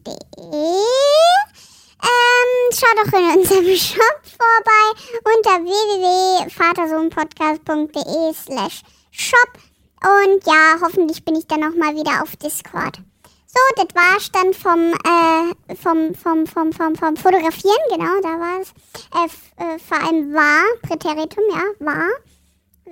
Ähm, 2.03 2.73
schau 2.73 2.87
doch 2.97 3.13
in 3.19 3.39
unserem 3.39 3.77
Shop 3.77 4.21
vorbei 4.23 4.87
unter 5.25 5.65
www.vatersohnpodcast.de 5.65 8.35
slash 8.35 8.83
shop. 9.11 9.59
Und 10.03 10.47
ja, 10.47 10.77
hoffentlich 10.81 11.25
bin 11.25 11.37
ich 11.37 11.47
dann 11.47 11.65
auch 11.65 11.75
mal 11.75 11.95
wieder 11.95 12.23
auf 12.23 12.37
Discord. 12.37 12.99
So, 13.47 13.59
das 13.77 13.87
war's 13.95 14.31
dann 14.31 14.53
vom, 14.55 14.93
äh, 14.93 15.55
vom, 15.75 16.15
vom, 16.15 16.47
vom, 16.47 16.73
vom, 16.73 16.95
vom 16.95 17.17
Fotografieren, 17.17 17.81
genau, 17.91 18.21
da 18.23 18.39
war 18.39 18.61
es. 18.61 18.73
Äh, 19.15 19.29
äh, 19.65 19.79
vor 19.79 19.97
allem 19.97 20.35
war, 20.35 20.65
Präteritum, 20.83 21.45
ja, 21.51 21.63
war. 21.81 22.11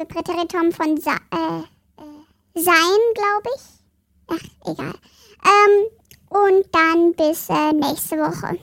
Präteritum 0.09 0.73
von 0.73 0.97
sa 0.99 1.16
äh, 1.31 1.62
äh, 2.01 2.25
sein, 2.55 2.99
glaube 3.14 3.51
ich. 3.55 3.62
Ach, 4.29 4.40
egal. 4.73 4.95
Ähm, 5.45 5.87
und 6.31 6.64
dann 6.73 7.14
bis 7.14 7.49
äh, 7.49 7.73
nächste 7.73 8.16
Woche. 8.16 8.59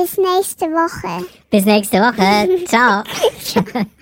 Bis 0.00 0.16
nächste 0.16 0.66
Woche. 0.66 1.26
Bis 1.50 1.64
nächste 1.64 1.98
Woche. 1.98 2.64
Ciao. 2.66 3.02